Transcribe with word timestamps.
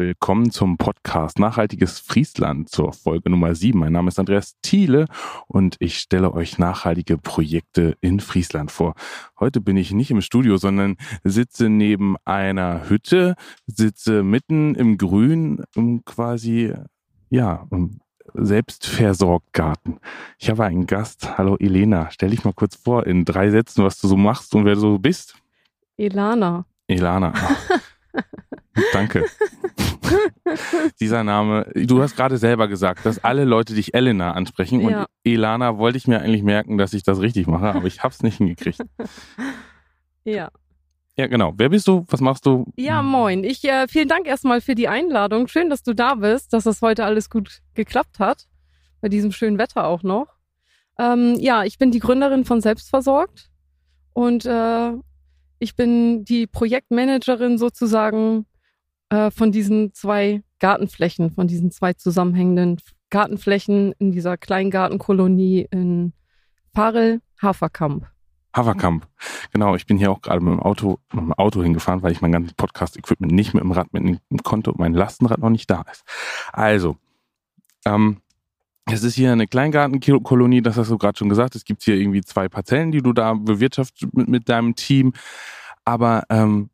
Willkommen 0.00 0.50
zum 0.50 0.78
Podcast 0.78 1.38
Nachhaltiges 1.38 1.98
Friesland 1.98 2.70
zur 2.70 2.94
Folge 2.94 3.28
Nummer 3.28 3.54
7. 3.54 3.78
Mein 3.78 3.92
Name 3.92 4.08
ist 4.08 4.18
Andreas 4.18 4.56
Thiele 4.62 5.04
und 5.46 5.76
ich 5.78 5.98
stelle 5.98 6.32
euch 6.32 6.56
nachhaltige 6.56 7.18
Projekte 7.18 7.98
in 8.00 8.20
Friesland 8.20 8.70
vor. 8.70 8.94
Heute 9.38 9.60
bin 9.60 9.76
ich 9.76 9.92
nicht 9.92 10.10
im 10.10 10.22
Studio, 10.22 10.56
sondern 10.56 10.96
sitze 11.22 11.68
neben 11.68 12.16
einer 12.24 12.88
Hütte, 12.88 13.34
sitze 13.66 14.22
mitten 14.22 14.74
im 14.74 14.96
Grün, 14.96 15.64
quasi, 16.06 16.72
ja, 17.28 17.68
selbstversorgt 18.32 19.52
Garten. 19.52 19.98
Ich 20.38 20.48
habe 20.48 20.64
einen 20.64 20.86
Gast. 20.86 21.36
Hallo 21.36 21.58
Elena, 21.58 22.10
stell 22.10 22.30
dich 22.30 22.42
mal 22.42 22.54
kurz 22.54 22.74
vor 22.74 23.06
in 23.06 23.26
drei 23.26 23.50
Sätzen, 23.50 23.84
was 23.84 24.00
du 24.00 24.08
so 24.08 24.16
machst 24.16 24.54
und 24.54 24.64
wer 24.64 24.76
du 24.76 24.80
so 24.80 24.98
bist. 24.98 25.34
Elana. 25.98 26.64
Elana. 26.86 27.34
Danke. 28.94 29.26
Dieser 31.00 31.24
Name, 31.24 31.70
du 31.74 32.02
hast 32.02 32.16
gerade 32.16 32.38
selber 32.38 32.68
gesagt, 32.68 33.04
dass 33.06 33.22
alle 33.22 33.44
Leute 33.44 33.74
dich 33.74 33.94
Elena 33.94 34.32
ansprechen 34.32 34.84
und 34.84 34.90
ja. 34.90 35.06
Elana 35.24 35.78
wollte 35.78 35.98
ich 35.98 36.08
mir 36.08 36.20
eigentlich 36.20 36.42
merken, 36.42 36.78
dass 36.78 36.92
ich 36.92 37.02
das 37.02 37.20
richtig 37.20 37.46
mache, 37.46 37.74
aber 37.74 37.86
ich 37.86 38.02
habe 38.02 38.12
es 38.12 38.22
nicht 38.22 38.38
hingekriegt. 38.38 38.80
Ja. 40.24 40.50
Ja, 41.16 41.26
genau. 41.26 41.54
Wer 41.56 41.70
bist 41.70 41.88
du? 41.88 42.04
Was 42.08 42.20
machst 42.20 42.44
du? 42.44 42.66
Ja, 42.76 43.02
moin. 43.02 43.42
Ich 43.42 43.64
äh, 43.64 43.88
vielen 43.88 44.08
Dank 44.08 44.26
erstmal 44.26 44.60
für 44.60 44.74
die 44.74 44.86
Einladung. 44.86 45.48
Schön, 45.48 45.70
dass 45.70 45.82
du 45.82 45.94
da 45.94 46.14
bist, 46.14 46.52
dass 46.52 46.64
das 46.64 46.82
heute 46.82 47.04
alles 47.04 47.30
gut 47.30 47.60
geklappt 47.74 48.18
hat. 48.18 48.46
Bei 49.00 49.08
diesem 49.08 49.32
schönen 49.32 49.58
Wetter 49.58 49.86
auch 49.86 50.02
noch. 50.02 50.28
Ähm, 50.98 51.36
ja, 51.38 51.64
ich 51.64 51.78
bin 51.78 51.90
die 51.90 51.98
Gründerin 51.98 52.44
von 52.44 52.60
Selbstversorgt 52.60 53.50
und 54.12 54.44
äh, 54.44 54.92
ich 55.58 55.76
bin 55.76 56.24
die 56.24 56.46
Projektmanagerin 56.46 57.58
sozusagen 57.58 58.46
äh, 59.10 59.30
von 59.30 59.52
diesen 59.52 59.92
zwei 59.92 60.42
Gartenflächen, 60.58 61.30
von 61.30 61.46
diesen 61.46 61.70
zwei 61.70 61.92
zusammenhängenden 61.92 62.78
Gartenflächen 63.10 63.92
in 63.98 64.12
dieser 64.12 64.36
Kleingartenkolonie 64.36 65.66
in 65.70 66.12
Farel, 66.72 67.20
Haferkamp. 67.42 68.06
Haverkamp. 68.54 69.06
Genau, 69.52 69.76
ich 69.76 69.86
bin 69.86 69.96
hier 69.96 70.10
auch 70.10 70.22
gerade 70.22 70.40
mit 70.40 70.52
dem 70.52 70.60
Auto, 70.60 70.98
mit 71.12 71.22
dem 71.22 71.32
Auto 71.34 71.62
hingefahren, 71.62 72.02
weil 72.02 72.12
ich 72.12 72.20
mein 72.20 72.32
ganzes 72.32 72.54
Podcast-Equipment 72.54 73.32
nicht 73.32 73.54
mit 73.54 73.62
dem 73.62 73.72
Rad 73.72 73.92
mitnehmen 73.92 74.20
konnte 74.42 74.72
und 74.72 74.78
mein 74.78 74.94
Lastenrad 74.94 75.38
noch 75.38 75.50
nicht 75.50 75.70
da 75.70 75.84
ist. 75.90 76.04
Also, 76.52 76.96
ähm, 77.84 78.18
es 78.86 79.04
ist 79.04 79.14
hier 79.14 79.32
eine 79.32 79.46
Kleingartenkolonie, 79.46 80.62
das 80.62 80.76
hast 80.76 80.90
du 80.90 80.98
gerade 80.98 81.16
schon 81.16 81.28
gesagt. 81.28 81.54
Es 81.54 81.64
gibt 81.64 81.82
hier 81.82 81.94
irgendwie 81.94 82.22
zwei 82.22 82.48
Parzellen, 82.48 82.90
die 82.90 83.02
du 83.02 83.12
da 83.12 83.34
bewirtschaftest 83.34 84.12
mit, 84.14 84.28
mit 84.28 84.48
deinem 84.48 84.74
Team. 84.74 85.12
Aber 85.84 86.24
ähm, 86.28 86.69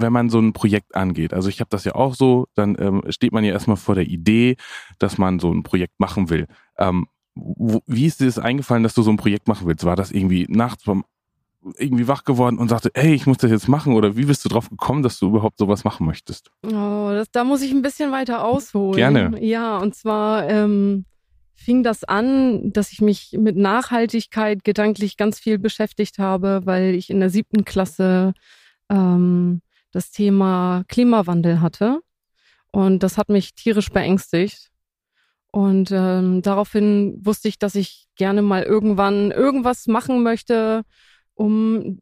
wenn 0.00 0.12
man 0.12 0.30
so 0.30 0.38
ein 0.38 0.52
Projekt 0.52 0.94
angeht, 0.94 1.32
also 1.32 1.48
ich 1.48 1.60
habe 1.60 1.70
das 1.70 1.84
ja 1.84 1.94
auch 1.94 2.14
so, 2.14 2.46
dann 2.54 2.76
ähm, 2.78 3.02
steht 3.08 3.32
man 3.32 3.44
ja 3.44 3.52
erstmal 3.52 3.76
vor 3.76 3.94
der 3.94 4.06
Idee, 4.06 4.56
dass 4.98 5.18
man 5.18 5.38
so 5.38 5.52
ein 5.52 5.62
Projekt 5.62 5.98
machen 5.98 6.30
will. 6.30 6.46
Ähm, 6.78 7.06
wo, 7.34 7.82
wie 7.86 8.06
ist 8.06 8.20
dir 8.20 8.26
das 8.26 8.38
eingefallen, 8.38 8.82
dass 8.82 8.94
du 8.94 9.02
so 9.02 9.10
ein 9.10 9.16
Projekt 9.16 9.48
machen 9.48 9.66
willst? 9.66 9.84
War 9.84 9.96
das 9.96 10.12
irgendwie 10.12 10.46
nachts 10.48 10.84
beim 10.84 11.04
irgendwie 11.78 12.08
wach 12.08 12.24
geworden 12.24 12.58
und 12.58 12.68
sagte, 12.68 12.90
hey, 12.94 13.14
ich 13.14 13.26
muss 13.26 13.38
das 13.38 13.50
jetzt 13.50 13.68
machen? 13.68 13.94
Oder 13.94 14.16
wie 14.16 14.26
bist 14.26 14.44
du 14.44 14.48
drauf 14.48 14.68
gekommen, 14.68 15.02
dass 15.02 15.18
du 15.18 15.28
überhaupt 15.28 15.58
sowas 15.58 15.84
machen 15.84 16.06
möchtest? 16.06 16.50
Oh, 16.62 17.08
das, 17.10 17.30
da 17.30 17.44
muss 17.44 17.62
ich 17.62 17.72
ein 17.72 17.82
bisschen 17.82 18.12
weiter 18.12 18.44
ausholen. 18.44 18.96
Gerne. 18.96 19.42
Ja, 19.42 19.78
und 19.78 19.94
zwar 19.94 20.48
ähm, 20.48 21.06
fing 21.54 21.82
das 21.82 22.04
an, 22.04 22.72
dass 22.72 22.92
ich 22.92 23.00
mich 23.00 23.36
mit 23.38 23.56
Nachhaltigkeit 23.56 24.64
gedanklich 24.64 25.16
ganz 25.16 25.38
viel 25.38 25.58
beschäftigt 25.58 26.18
habe, 26.18 26.62
weil 26.64 26.94
ich 26.94 27.08
in 27.08 27.20
der 27.20 27.30
siebten 27.30 27.64
Klasse 27.64 28.34
ähm, 28.90 29.62
das 29.94 30.10
Thema 30.10 30.84
Klimawandel 30.88 31.60
hatte. 31.60 32.00
Und 32.70 33.02
das 33.02 33.18
hat 33.18 33.28
mich 33.28 33.54
tierisch 33.54 33.90
beängstigt. 33.90 34.70
Und 35.52 35.92
ähm, 35.92 36.42
daraufhin 36.42 37.20
wusste 37.24 37.46
ich, 37.46 37.58
dass 37.60 37.76
ich 37.76 38.08
gerne 38.16 38.42
mal 38.42 38.64
irgendwann 38.64 39.30
irgendwas 39.30 39.86
machen 39.86 40.24
möchte, 40.24 40.82
um 41.34 42.00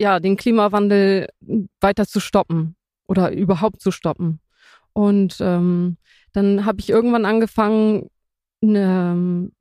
ja 0.00 0.18
den 0.18 0.36
Klimawandel 0.36 1.28
weiter 1.80 2.06
zu 2.06 2.18
stoppen 2.18 2.74
oder 3.06 3.32
überhaupt 3.32 3.80
zu 3.80 3.92
stoppen. 3.92 4.40
Und 4.92 5.36
ähm, 5.40 5.96
dann 6.32 6.64
habe 6.64 6.80
ich 6.80 6.90
irgendwann 6.90 7.24
angefangen, 7.24 8.08
eine, 8.62 9.52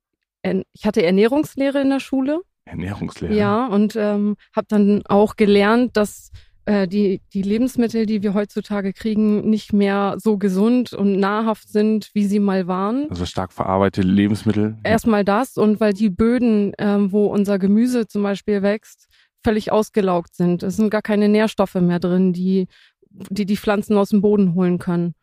ähm, 0.43 0.63
ich 0.73 0.85
hatte 0.85 1.03
Ernährungslehre 1.03 1.79
in 1.79 1.91
der 1.91 1.99
Schule. 1.99 2.41
Ernährungslehre. 2.65 3.35
Ja, 3.35 3.67
und 3.67 3.95
ähm, 3.95 4.35
habe 4.55 4.67
dann 4.67 5.03
auch 5.05 5.35
gelernt, 5.35 5.95
dass 5.95 6.31
äh, 6.71 6.87
die, 6.87 7.21
die 7.33 7.41
Lebensmittel, 7.41 8.05
die 8.05 8.23
wir 8.23 8.33
heutzutage 8.33 8.93
kriegen, 8.93 9.49
nicht 9.49 9.73
mehr 9.73 10.15
so 10.17 10.37
gesund 10.37 10.93
und 10.93 11.19
nahrhaft 11.19 11.67
sind, 11.67 12.09
wie 12.13 12.23
sie 12.23 12.39
mal 12.39 12.65
waren. 12.65 13.09
Also 13.09 13.25
stark 13.25 13.51
verarbeitete 13.51 14.07
Lebensmittel. 14.07 14.77
Erstmal 14.83 15.25
das 15.25 15.57
und 15.57 15.81
weil 15.81 15.91
die 15.91 16.09
Böden, 16.09 16.71
ähm, 16.77 17.11
wo 17.11 17.25
unser 17.25 17.59
Gemüse 17.59 18.07
zum 18.07 18.23
Beispiel 18.23 18.61
wächst, 18.61 19.09
völlig 19.43 19.71
ausgelaugt 19.73 20.33
sind. 20.33 20.63
Es 20.63 20.77
sind 20.77 20.91
gar 20.91 21.01
keine 21.01 21.27
Nährstoffe 21.27 21.75
mehr 21.75 21.99
drin, 21.99 22.31
die 22.31 22.67
die, 23.09 23.45
die 23.45 23.57
Pflanzen 23.57 23.97
aus 23.97 24.09
dem 24.09 24.21
Boden 24.21 24.55
holen 24.55 24.79
können. 24.79 25.13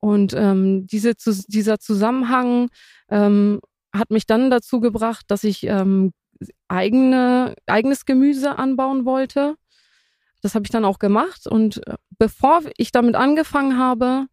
Und 0.00 0.34
ähm, 0.36 0.88
diese, 0.88 1.14
dieser 1.46 1.78
Zusammenhang 1.78 2.68
ähm, 3.10 3.60
hat 3.94 4.10
mich 4.10 4.26
dann 4.26 4.50
dazu 4.50 4.80
gebracht, 4.80 5.26
dass 5.28 5.44
ich 5.44 5.64
ähm, 5.68 6.12
eigene, 6.66 7.54
eigenes 7.66 8.04
Gemüse 8.06 8.58
anbauen 8.58 9.04
wollte 9.04 9.54
das 10.46 10.54
habe 10.54 10.64
ich 10.64 10.70
dann 10.70 10.84
auch 10.84 11.00
gemacht. 11.00 11.48
Und 11.48 11.84
äh, 11.88 11.96
bevor 12.18 12.60
ich 12.76 12.92
damit 12.92 13.16
angefangen 13.16 13.76
habe, 13.78 14.26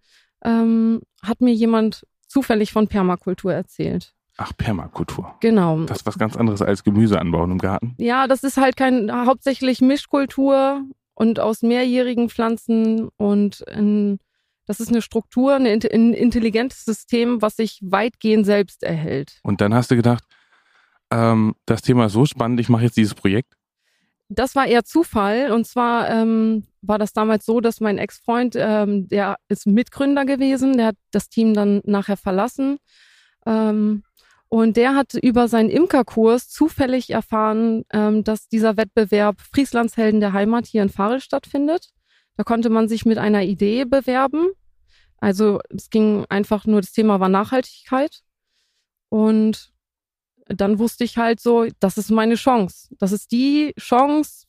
ähm, 0.45 1.01
hat 1.23 1.41
mir 1.41 1.53
jemand 1.53 2.05
zufällig 2.27 2.71
von 2.71 2.87
Permakultur 2.87 3.51
erzählt. 3.51 4.13
Ach, 4.37 4.51
Permakultur. 4.55 5.33
Genau. 5.39 5.83
Das 5.85 5.97
ist 5.97 6.05
was 6.05 6.19
ganz 6.19 6.37
anderes 6.37 6.61
als 6.61 6.83
Gemüse 6.83 7.19
anbauen 7.19 7.51
im 7.51 7.57
Garten. 7.57 7.95
Ja, 7.97 8.27
das 8.27 8.43
ist 8.43 8.57
halt 8.57 8.77
kein 8.77 9.11
hauptsächlich 9.25 9.81
Mischkultur 9.81 10.83
und 11.15 11.39
aus 11.39 11.63
mehrjährigen 11.63 12.29
Pflanzen 12.29 13.09
und 13.17 13.61
in, 13.61 14.19
das 14.67 14.79
ist 14.79 14.89
eine 14.89 15.01
Struktur, 15.01 15.55
ein 15.55 15.65
intelligentes 15.65 16.85
System, 16.85 17.41
was 17.41 17.55
sich 17.55 17.79
weitgehend 17.83 18.45
selbst 18.45 18.83
erhält. 18.83 19.39
Und 19.41 19.61
dann 19.61 19.73
hast 19.73 19.89
du 19.89 19.95
gedacht, 19.95 20.23
ähm, 21.11 21.55
das 21.65 21.81
Thema 21.81 22.05
ist 22.05 22.13
so 22.13 22.25
spannend, 22.25 22.59
ich 22.59 22.69
mache 22.69 22.83
jetzt 22.83 22.97
dieses 22.97 23.15
Projekt 23.15 23.53
das 24.33 24.55
war 24.55 24.67
eher 24.67 24.83
Zufall. 24.83 25.51
Und 25.51 25.65
zwar 25.65 26.09
ähm, 26.09 26.65
war 26.81 26.99
das 26.99 27.13
damals 27.13 27.45
so, 27.45 27.61
dass 27.61 27.79
mein 27.79 27.97
Ex-Freund, 27.97 28.55
ähm, 28.57 29.07
der 29.07 29.37
ist 29.47 29.67
Mitgründer 29.67 30.25
gewesen, 30.25 30.77
der 30.77 30.87
hat 30.87 30.95
das 31.11 31.29
Team 31.29 31.53
dann 31.53 31.81
nachher 31.85 32.17
verlassen. 32.17 32.77
Ähm, 33.45 34.03
und 34.49 34.77
der 34.77 34.95
hat 34.95 35.15
über 35.15 35.47
seinen 35.47 35.71
Imkerkurs 35.71 36.47
zufällig 36.47 37.09
erfahren, 37.09 37.85
ähm, 37.91 38.23
dass 38.23 38.47
dieser 38.47 38.77
Wettbewerb 38.77 39.41
Frieslandshelden 39.41 40.19
der 40.19 40.33
Heimat 40.33 40.67
hier 40.67 40.83
in 40.83 40.89
Farel 40.89 41.21
stattfindet. 41.21 41.89
Da 42.37 42.43
konnte 42.43 42.69
man 42.69 42.87
sich 42.87 43.05
mit 43.05 43.17
einer 43.17 43.41
Idee 43.41 43.85
bewerben. 43.85 44.47
Also 45.17 45.59
es 45.69 45.89
ging 45.89 46.25
einfach 46.29 46.65
nur, 46.65 46.81
das 46.81 46.91
Thema 46.91 47.19
war 47.19 47.29
Nachhaltigkeit. 47.29 48.21
Und 49.09 49.72
dann 50.47 50.79
wusste 50.79 51.03
ich 51.03 51.17
halt 51.17 51.39
so, 51.39 51.67
das 51.79 51.97
ist 51.97 52.11
meine 52.11 52.35
Chance. 52.35 52.89
Das 52.99 53.11
ist 53.11 53.31
die 53.31 53.73
Chance, 53.79 54.45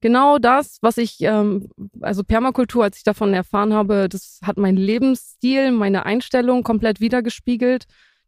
genau 0.00 0.38
das, 0.38 0.78
was 0.80 0.98
ich, 0.98 1.20
ähm, 1.20 1.68
also 2.00 2.24
Permakultur, 2.24 2.84
als 2.84 2.98
ich 2.98 3.04
davon 3.04 3.32
erfahren 3.34 3.72
habe, 3.72 4.08
das 4.08 4.40
hat 4.42 4.56
mein 4.58 4.76
Lebensstil, 4.76 5.72
meine 5.72 6.06
Einstellung 6.06 6.62
komplett 6.62 7.00
wiedergespiegelt. 7.00 7.84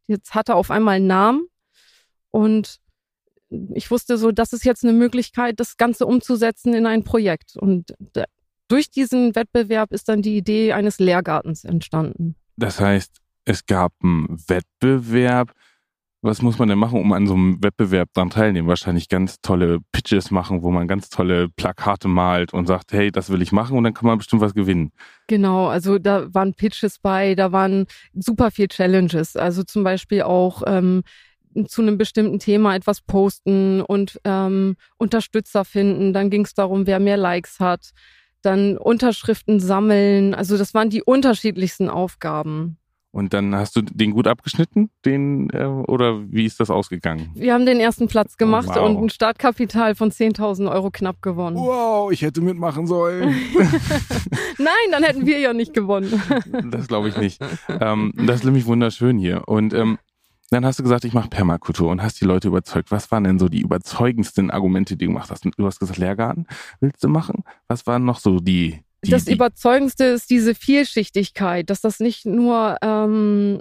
Jetzt 0.06 0.34
hatte 0.34 0.54
auf 0.54 0.70
einmal 0.70 0.96
einen 0.96 1.06
Namen 1.06 1.46
und 2.30 2.78
ich 3.74 3.90
wusste 3.90 4.16
so, 4.16 4.32
das 4.32 4.52
ist 4.52 4.64
jetzt 4.64 4.84
eine 4.84 4.94
Möglichkeit, 4.94 5.60
das 5.60 5.76
Ganze 5.76 6.06
umzusetzen 6.06 6.72
in 6.72 6.86
ein 6.86 7.04
Projekt. 7.04 7.56
Und 7.56 7.94
durch 8.68 8.90
diesen 8.90 9.34
Wettbewerb 9.34 9.92
ist 9.92 10.08
dann 10.08 10.22
die 10.22 10.36
Idee 10.38 10.72
eines 10.72 10.98
Lehrgartens 10.98 11.64
entstanden. 11.64 12.36
Das 12.56 12.80
heißt, 12.80 13.18
es 13.44 13.66
gab 13.66 13.92
einen 14.02 14.38
Wettbewerb, 14.48 15.52
was 16.22 16.40
muss 16.40 16.58
man 16.58 16.68
denn 16.68 16.78
machen, 16.78 17.00
um 17.00 17.12
an 17.12 17.26
so 17.26 17.34
einem 17.34 17.62
Wettbewerb 17.62 18.12
dran 18.14 18.30
teilnehmen? 18.30 18.68
Wahrscheinlich 18.68 19.08
ganz 19.08 19.40
tolle 19.40 19.80
Pitches 19.90 20.30
machen, 20.30 20.62
wo 20.62 20.70
man 20.70 20.86
ganz 20.86 21.08
tolle 21.08 21.48
Plakate 21.48 22.06
malt 22.06 22.54
und 22.54 22.66
sagt, 22.66 22.92
hey, 22.92 23.10
das 23.10 23.28
will 23.30 23.42
ich 23.42 23.50
machen 23.50 23.76
und 23.76 23.82
dann 23.82 23.92
kann 23.92 24.06
man 24.06 24.18
bestimmt 24.18 24.40
was 24.40 24.54
gewinnen. 24.54 24.92
Genau, 25.26 25.66
also 25.66 25.98
da 25.98 26.32
waren 26.32 26.54
Pitches 26.54 27.00
bei, 27.00 27.34
da 27.34 27.50
waren 27.50 27.86
super 28.14 28.52
viel 28.52 28.68
Challenges. 28.68 29.34
Also 29.34 29.64
zum 29.64 29.82
Beispiel 29.82 30.22
auch 30.22 30.62
ähm, 30.64 31.02
zu 31.66 31.82
einem 31.82 31.98
bestimmten 31.98 32.38
Thema 32.38 32.76
etwas 32.76 33.00
posten 33.00 33.80
und 33.80 34.20
ähm, 34.24 34.76
Unterstützer 34.98 35.64
finden. 35.64 36.12
Dann 36.12 36.30
ging 36.30 36.44
es 36.44 36.54
darum, 36.54 36.86
wer 36.86 37.00
mehr 37.00 37.16
Likes 37.16 37.58
hat. 37.58 37.90
Dann 38.42 38.78
Unterschriften 38.78 39.58
sammeln. 39.58 40.34
Also 40.34 40.56
das 40.56 40.72
waren 40.72 40.88
die 40.88 41.02
unterschiedlichsten 41.02 41.88
Aufgaben. 41.88 42.78
Und 43.12 43.34
dann 43.34 43.54
hast 43.54 43.76
du 43.76 43.82
den 43.82 44.12
gut 44.12 44.26
abgeschnitten, 44.26 44.88
den 45.04 45.50
äh, 45.50 45.64
oder 45.66 46.22
wie 46.32 46.46
ist 46.46 46.60
das 46.60 46.70
ausgegangen? 46.70 47.30
Wir 47.34 47.52
haben 47.52 47.66
den 47.66 47.78
ersten 47.78 48.08
Platz 48.08 48.38
gemacht 48.38 48.68
Oh, 48.70 48.74
wow. 48.74 48.88
und 48.88 49.04
ein 49.04 49.10
Startkapital 49.10 49.94
von 49.94 50.10
10.000 50.10 50.72
Euro 50.72 50.90
knapp 50.90 51.20
gewonnen. 51.20 51.56
Wow, 51.56 52.10
ich 52.10 52.22
hätte 52.22 52.40
mitmachen 52.40 52.86
sollen. 52.86 53.34
Nein, 54.58 54.90
dann 54.90 55.02
hätten 55.02 55.26
wir 55.26 55.38
ja 55.38 55.52
nicht 55.52 55.74
gewonnen. 55.74 56.22
das 56.70 56.88
glaube 56.88 57.08
ich 57.08 57.16
nicht. 57.18 57.40
Ähm, 57.68 58.12
das 58.16 58.36
ist 58.36 58.44
nämlich 58.44 58.64
wunderschön 58.66 59.18
hier. 59.18 59.46
Und 59.46 59.74
ähm, 59.74 59.98
dann 60.50 60.64
hast 60.64 60.78
du 60.78 60.82
gesagt, 60.82 61.04
ich 61.04 61.12
mache 61.14 61.28
Permakultur 61.28 61.90
und 61.90 62.02
hast 62.02 62.20
die 62.20 62.24
Leute 62.24 62.48
überzeugt. 62.48 62.90
Was 62.90 63.10
waren 63.10 63.24
denn 63.24 63.38
so 63.38 63.48
die 63.48 63.60
überzeugendsten 63.60 64.50
Argumente, 64.50 64.96
die 64.96 65.04
du 65.06 65.12
gemacht 65.12 65.30
hast? 65.30 65.44
Du 65.56 65.66
hast 65.66 65.80
gesagt, 65.80 65.98
Lehrgarten 65.98 66.46
willst 66.80 67.02
du 67.04 67.08
machen? 67.08 67.44
Was 67.68 67.86
waren 67.86 68.04
noch 68.04 68.18
so 68.20 68.38
die? 68.40 68.80
Die 69.04 69.10
das 69.10 69.24
die, 69.24 69.32
Überzeugendste 69.32 70.04
ist 70.04 70.30
diese 70.30 70.54
Vielschichtigkeit, 70.54 71.70
dass 71.70 71.80
das 71.80 72.00
nicht 72.00 72.24
nur 72.26 72.76
ähm, 72.82 73.60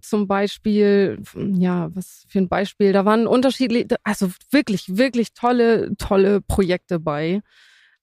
zum 0.00 0.26
Beispiel, 0.26 1.22
ja, 1.36 1.90
was 1.94 2.24
für 2.28 2.38
ein 2.38 2.48
Beispiel, 2.48 2.92
da 2.92 3.04
waren 3.04 3.26
unterschiedliche, 3.26 3.96
also 4.02 4.30
wirklich, 4.50 4.96
wirklich 4.96 5.34
tolle, 5.34 5.94
tolle 5.96 6.40
Projekte 6.40 6.98
bei. 6.98 7.42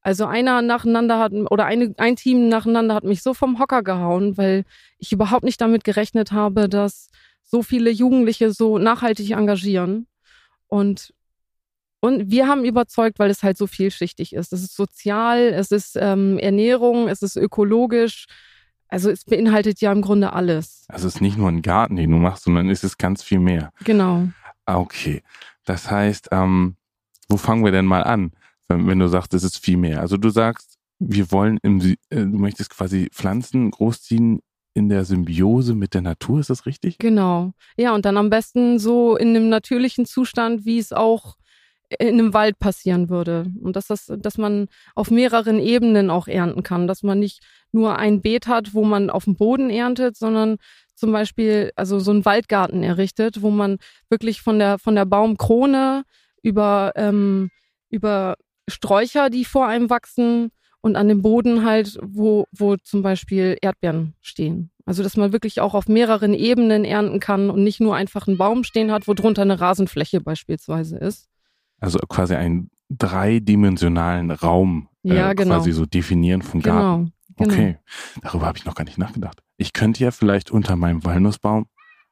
Also 0.02 0.26
einer 0.26 0.62
nacheinander 0.62 1.20
hat, 1.20 1.34
oder 1.34 1.66
eine, 1.66 1.94
ein 1.98 2.16
Team 2.16 2.48
nacheinander 2.48 2.96
hat 2.96 3.04
mich 3.04 3.22
so 3.22 3.34
vom 3.34 3.60
Hocker 3.60 3.84
gehauen, 3.84 4.38
weil 4.38 4.64
ich 4.98 5.12
überhaupt 5.12 5.44
nicht 5.44 5.60
damit 5.60 5.84
gerechnet 5.84 6.32
habe, 6.32 6.70
dass 6.70 7.10
so 7.44 7.62
viele 7.64 7.90
Jugendliche 7.90 8.52
so 8.52 8.78
nachhaltig 8.78 9.32
engagieren. 9.32 10.08
Und 10.68 11.14
und 12.02 12.30
wir 12.32 12.48
haben 12.48 12.64
überzeugt, 12.64 13.20
weil 13.20 13.30
es 13.30 13.44
halt 13.44 13.58
so 13.58 13.68
vielschichtig 13.68 14.34
ist. 14.34 14.54
Es 14.54 14.64
ist 14.64 14.76
sozial, 14.76 15.40
es 15.40 15.72
ist 15.72 15.98
ähm, 16.00 16.38
Ernährung, 16.38 17.08
es 17.10 17.22
ist 17.22 17.36
ökologisch. 17.36 18.26
Also 18.88 19.12
es 19.12 19.24
beinhaltet 19.26 19.82
ja 19.82 19.92
im 19.92 20.02
Grunde 20.02 20.34
alles. 20.34 20.86
Also 20.88 21.08
es 21.08 21.16
ist 21.16 21.22
nicht 21.22 21.38
nur 21.38 21.50
ein 21.50 21.62
Garten, 21.62 21.96
den 21.96 22.10
du 22.10 22.18
machst, 22.18 22.44
sondern 22.44 22.70
es 22.70 22.84
ist 22.84 22.98
ganz 22.98 23.22
viel 23.22 23.40
mehr. 23.40 23.72
Genau. 23.84 24.30
Ah, 24.66 24.78
okay. 24.78 25.22
Das 25.66 25.92
heißt, 25.92 26.30
ähm, 26.32 26.76
wo 27.28 27.38
fangen 27.38 27.64
wir 27.64 27.72
denn 27.72 27.86
mal 27.86 28.04
an, 28.04 28.32
wenn, 28.68 28.88
wenn 28.88 29.00
du 29.00 29.08
sagst, 29.08 29.34
es 29.34 29.44
ist 29.44 29.60
viel 29.64 29.78
mehr? 29.78 30.02
Also 30.02 30.18
du 30.18 30.30
sagst, 30.30 30.78
wir 31.00 31.32
wollen 31.32 31.60
im, 31.62 31.82
äh, 31.82 31.96
du 32.10 32.38
möchtest 32.38 32.72
quasi 32.72 33.10
Pflanzen 33.12 33.72
großziehen 33.72 34.40
in 34.74 34.90
der 34.90 35.06
Symbiose 35.06 35.76
mit 35.76 35.94
der 35.94 36.02
Natur, 36.02 36.40
ist 36.40 36.50
das 36.50 36.66
richtig? 36.66 36.98
Genau. 36.98 37.52
Ja, 37.78 37.94
und 37.94 38.06
dann 38.06 38.18
am 38.18 38.30
besten 38.30 38.80
so 38.80 39.18
in 39.18 39.30
einem 39.30 39.50
natürlichen 39.50 40.06
Zustand, 40.06 40.66
wie 40.66 40.80
es 40.80 40.94
auch 40.94 41.36
in 41.98 42.20
einem 42.20 42.34
Wald 42.34 42.60
passieren 42.60 43.10
würde. 43.10 43.52
Und 43.62 43.76
dass 43.76 43.88
das, 43.88 44.12
dass 44.18 44.38
man 44.38 44.68
auf 44.96 45.10
mehreren 45.10 45.60
Ebenen 45.60 46.10
auch 46.10 46.28
ernten 46.28 46.64
kann, 46.64 46.88
dass 46.88 47.04
man 47.04 47.20
nicht 47.20 47.42
nur 47.72 47.98
ein 47.98 48.22
Beet 48.22 48.48
hat, 48.48 48.74
wo 48.74 48.84
man 48.84 49.10
auf 49.10 49.24
dem 49.24 49.36
Boden 49.36 49.70
erntet, 49.70 50.18
sondern 50.18 50.58
zum 50.96 51.12
Beispiel 51.12 51.72
also 51.76 52.00
so 52.00 52.12
einen 52.12 52.26
Waldgarten 52.26 52.84
errichtet, 52.84 53.42
wo 53.42 53.50
man 53.50 53.78
wirklich 54.10 54.42
von 54.42 54.60
der 54.60 54.78
von 54.80 54.96
der 54.96 55.06
Baumkrone 55.06 56.04
über 56.44 56.92
ähm, 56.96 57.50
über 57.90 58.36
Sträucher, 58.68 59.30
die 59.30 59.46
vor 59.46 59.68
einem 59.68 59.90
wachsen 59.90 60.52
und 60.82 60.96
an 60.96 61.08
dem 61.08 61.22
Boden 61.22 61.66
halt, 61.66 61.98
wo 62.04 62.46
wo 62.52 62.76
zum 62.78 63.02
Beispiel 63.02 63.58
Erdbeeren 63.62 64.14
stehen. 64.22 64.72
Also 64.86 65.04
dass 65.04 65.18
man 65.18 65.32
wirklich 65.32 65.62
auch 65.62 65.74
auf 65.74 65.88
mehreren 65.88 66.34
Ebenen 66.34 66.84
ernten 66.84 67.20
kann 67.20 67.50
und 67.50 67.64
nicht 67.64 67.80
nur 67.80 67.96
einfach 67.96 68.28
einen 68.28 68.38
Baum 68.38 68.64
stehen 68.64 68.92
hat, 68.92 69.08
wo 69.08 69.14
drunter 69.14 69.44
eine 69.44 69.60
Rasenfläche 69.60 70.22
beispielsweise 70.22 70.98
ist. 70.98 71.30
Also 71.80 72.00
quasi 72.10 72.36
einen 72.36 72.70
dreidimensionalen 72.90 74.32
Raum 74.32 74.90
Ja, 75.04 75.32
äh, 75.32 75.36
genau. 75.36 75.56
quasi 75.56 75.72
so 75.72 75.86
definieren 75.86 76.42
vom 76.42 76.62
Garten. 76.62 77.12
Genau. 77.38 77.50
genau. 77.50 77.54
Okay, 77.54 77.78
darüber 78.22 78.46
habe 78.48 78.58
ich 78.58 78.66
noch 78.66 78.76
gar 78.76 78.84
nicht 78.84 78.98
nachgedacht. 78.98 79.42
Ich 79.58 79.74
könnte 79.74 80.04
ja 80.04 80.12
vielleicht 80.12 80.52
unter 80.52 80.76
meinem 80.76 81.04
Walnussbaum 81.06 81.68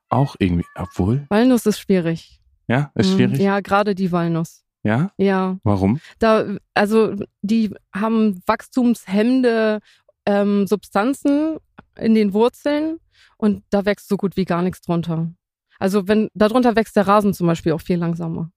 auch 0.10 0.36
irgendwie, 0.40 0.66
obwohl, 0.76 1.26
Walnuss 1.30 1.66
ist 1.66 1.80
schwierig. 1.80 2.40
ja, 2.68 2.92
ist 2.96 3.12
Mhm. 3.12 3.16
schwierig. 3.16 3.40
Ja, 3.40 3.60
gerade 3.60 3.94
die 3.96 4.12
Walnuss. 4.12 4.64
Ja, 4.84 5.12
Ja, 5.18 5.58
warum? 5.64 6.00
da, 6.20 6.46
also 6.74 7.14
die 7.42 7.74
haben 7.94 8.42
wachstumshemmende 8.46 9.80
ähm, 10.26 10.68
Substanzen 10.68 11.58
in 11.98 12.14
den 12.16 12.32
Wurzeln 12.34 13.00
und 13.38 13.64
da 13.70 13.86
wächst 13.86 14.08
so 14.08 14.18
gut 14.18 14.38
wie 14.38 14.46
gar 14.46 14.62
nichts 14.62 14.82
drunter. 14.82 15.32
Also 15.80 16.08
wenn 16.08 16.30
darunter 16.34 16.76
wächst 16.76 16.96
der 16.96 17.08
Rasen 17.08 17.34
zum 17.34 17.48
Beispiel 17.48 17.72
auch 17.74 17.82
viel 17.82 17.98
langsamer. 17.98 18.50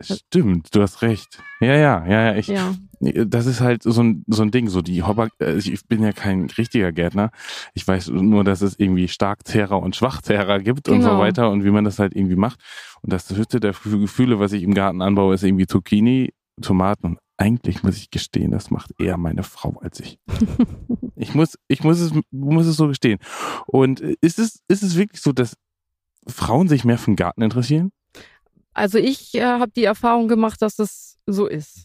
Stimmt, 0.00 0.74
du 0.74 0.82
hast 0.82 1.02
recht. 1.02 1.42
Ja, 1.60 1.74
ja, 1.74 2.06
ja, 2.06 2.22
ja. 2.32 2.34
Ich, 2.36 2.46
Ja, 2.48 2.74
Das 3.00 3.46
ist 3.46 3.60
halt 3.60 3.82
so 3.82 4.00
ein, 4.02 4.24
so 4.28 4.42
ein 4.42 4.50
Ding, 4.50 4.68
so 4.68 4.80
die 4.82 5.02
Hobber, 5.02 5.28
äh, 5.40 5.56
ich 5.58 5.86
bin 5.86 6.02
ja 6.02 6.12
kein 6.12 6.46
richtiger 6.56 6.92
Gärtner. 6.92 7.30
Ich 7.74 7.86
weiß 7.86 8.08
nur, 8.08 8.44
dass 8.44 8.60
es 8.60 8.78
irgendwie 8.78 9.08
Starkzehrer 9.08 9.80
und 9.80 9.96
Schwachzehrer 9.96 10.60
gibt 10.60 10.88
und 10.88 11.02
so 11.02 11.08
Genau. 11.10 11.20
weiter 11.20 11.50
und 11.50 11.64
wie 11.64 11.70
man 11.70 11.84
das 11.84 11.98
halt 11.98 12.14
irgendwie 12.14 12.36
macht. 12.36 12.60
Und 13.02 13.12
das 13.12 13.28
höchste 13.30 13.60
der 13.60 13.72
Gefühle, 13.72 14.38
was 14.38 14.52
ich 14.52 14.62
im 14.62 14.74
Garten 14.74 15.02
anbaue, 15.02 15.34
ist 15.34 15.42
irgendwie 15.42 15.66
Zucchini, 15.66 16.32
Tomaten 16.62 17.06
und 17.06 17.18
eigentlich 17.36 17.84
muss 17.84 17.96
ich 17.96 18.10
gestehen, 18.10 18.50
das 18.50 18.70
macht 18.72 18.90
eher 19.00 19.16
meine 19.16 19.42
Frau 19.44 19.78
als 19.80 20.00
ich. 20.00 20.18
Ich 21.20 21.34
muss, 21.34 21.58
ich 21.66 21.82
muss 21.82 21.98
es, 21.98 22.12
muss 22.30 22.66
es 22.66 22.76
so 22.76 22.86
gestehen. 22.86 23.18
Und 23.66 24.00
äh, 24.00 24.14
ist 24.20 24.38
es, 24.38 24.60
ist 24.68 24.84
es 24.84 24.96
wirklich 24.96 25.20
so, 25.20 25.32
dass 25.32 25.54
Frauen 26.28 26.68
sich 26.68 26.84
mehr 26.84 26.96
für 26.96 27.06
den 27.10 27.16
Garten 27.16 27.42
interessieren? 27.42 27.90
Also 28.78 28.98
ich 28.98 29.34
äh, 29.34 29.42
habe 29.42 29.72
die 29.74 29.84
Erfahrung 29.84 30.28
gemacht, 30.28 30.62
dass 30.62 30.76
das 30.76 31.18
so 31.26 31.46
ist. 31.46 31.84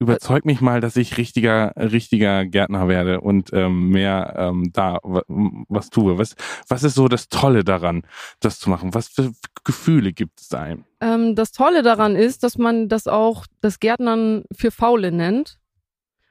Überzeug 0.00 0.46
mich 0.46 0.62
mal, 0.62 0.80
dass 0.80 0.96
ich 0.96 1.18
richtiger, 1.18 1.74
richtiger 1.76 2.46
Gärtner 2.46 2.88
werde 2.88 3.20
und 3.20 3.50
ähm, 3.52 3.90
mehr 3.90 4.34
ähm, 4.38 4.70
da 4.72 4.98
wa- 5.02 5.24
was 5.28 5.90
tue. 5.90 6.16
Was, 6.16 6.36
was 6.68 6.82
ist 6.84 6.94
so 6.94 7.06
das 7.06 7.28
Tolle 7.28 7.64
daran, 7.64 8.04
das 8.40 8.58
zu 8.58 8.70
machen? 8.70 8.94
Was 8.94 9.08
für 9.08 9.32
Gefühle 9.62 10.14
gibt 10.14 10.40
es 10.40 10.54
einem? 10.54 10.84
Ähm, 11.02 11.34
das 11.34 11.52
Tolle 11.52 11.82
daran 11.82 12.16
ist, 12.16 12.44
dass 12.44 12.56
man 12.56 12.88
das 12.88 13.06
auch 13.08 13.44
das 13.60 13.78
Gärtnern 13.78 14.44
für 14.56 14.70
Faule 14.70 15.12
nennt. 15.12 15.58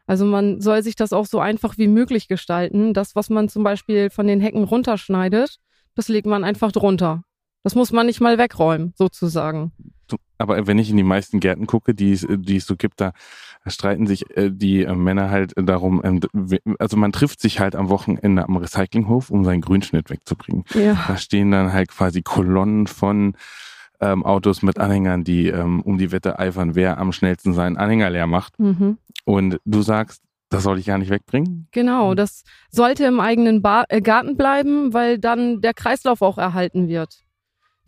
Also 0.07 0.25
man 0.25 0.59
soll 0.61 0.81
sich 0.81 0.95
das 0.95 1.13
auch 1.13 1.27
so 1.27 1.39
einfach 1.39 1.77
wie 1.77 1.87
möglich 1.87 2.27
gestalten. 2.27 2.95
Das, 2.95 3.15
was 3.15 3.29
man 3.29 3.49
zum 3.49 3.63
Beispiel 3.63 4.09
von 4.09 4.25
den 4.25 4.41
Hecken 4.41 4.63
runterschneidet, 4.63 5.59
das 5.93 6.07
legt 6.07 6.25
man 6.25 6.43
einfach 6.43 6.71
drunter. 6.71 7.21
Das 7.63 7.75
muss 7.75 7.91
man 7.91 8.05
nicht 8.05 8.21
mal 8.21 8.37
wegräumen, 8.37 8.93
sozusagen. 8.95 9.71
So, 10.09 10.17
Aber 10.37 10.65
wenn 10.65 10.79
ich 10.79 10.89
in 10.89 10.97
die 10.97 11.03
meisten 11.03 11.39
Gärten 11.39 11.67
gucke, 11.67 11.93
die 11.93 12.13
es, 12.13 12.25
die 12.29 12.57
es 12.57 12.65
so 12.65 12.75
gibt, 12.75 13.01
da 13.01 13.11
streiten 13.67 14.07
sich 14.07 14.35
äh, 14.37 14.49
die 14.51 14.83
äh, 14.83 14.95
Männer 14.95 15.29
halt 15.29 15.53
darum, 15.55 16.01
ähm, 16.03 16.21
also 16.79 16.97
man 16.97 17.11
trifft 17.11 17.41
sich 17.41 17.59
halt 17.59 17.75
am 17.75 17.89
Wochenende 17.89 18.47
am 18.47 18.57
Recyclinghof, 18.57 19.29
um 19.29 19.43
seinen 19.43 19.61
Grünschnitt 19.61 20.09
wegzubringen. 20.09 20.63
Ja. 20.73 20.97
Da 21.07 21.17
stehen 21.17 21.51
dann 21.51 21.73
halt 21.73 21.89
quasi 21.89 22.21
Kolonnen 22.21 22.87
von 22.87 23.35
ähm, 24.01 24.25
Autos 24.25 24.61
mit 24.61 24.79
Anhängern, 24.79 25.23
die 25.23 25.47
ähm, 25.47 25.81
um 25.81 25.97
die 25.97 26.11
Wette 26.11 26.39
eifern, 26.39 26.75
wer 26.75 26.97
am 26.97 27.11
schnellsten 27.11 27.53
seinen 27.53 27.77
Anhänger 27.77 28.09
leer 28.09 28.27
macht. 28.27 28.57
Mhm. 28.59 28.97
Und 29.25 29.59
du 29.65 29.81
sagst, 29.81 30.23
das 30.49 30.63
soll 30.63 30.79
ich 30.79 30.87
gar 30.87 30.97
nicht 30.97 31.11
wegbringen? 31.11 31.67
Genau, 31.71 32.15
das 32.15 32.43
sollte 32.71 33.05
im 33.05 33.19
eigenen 33.19 33.61
ba 33.61 33.83
äh, 33.89 34.01
Garten 34.01 34.35
bleiben, 34.35 34.93
weil 34.93 35.19
dann 35.19 35.61
der 35.61 35.73
Kreislauf 35.73 36.21
auch 36.21 36.37
erhalten 36.37 36.87
wird. 36.87 37.19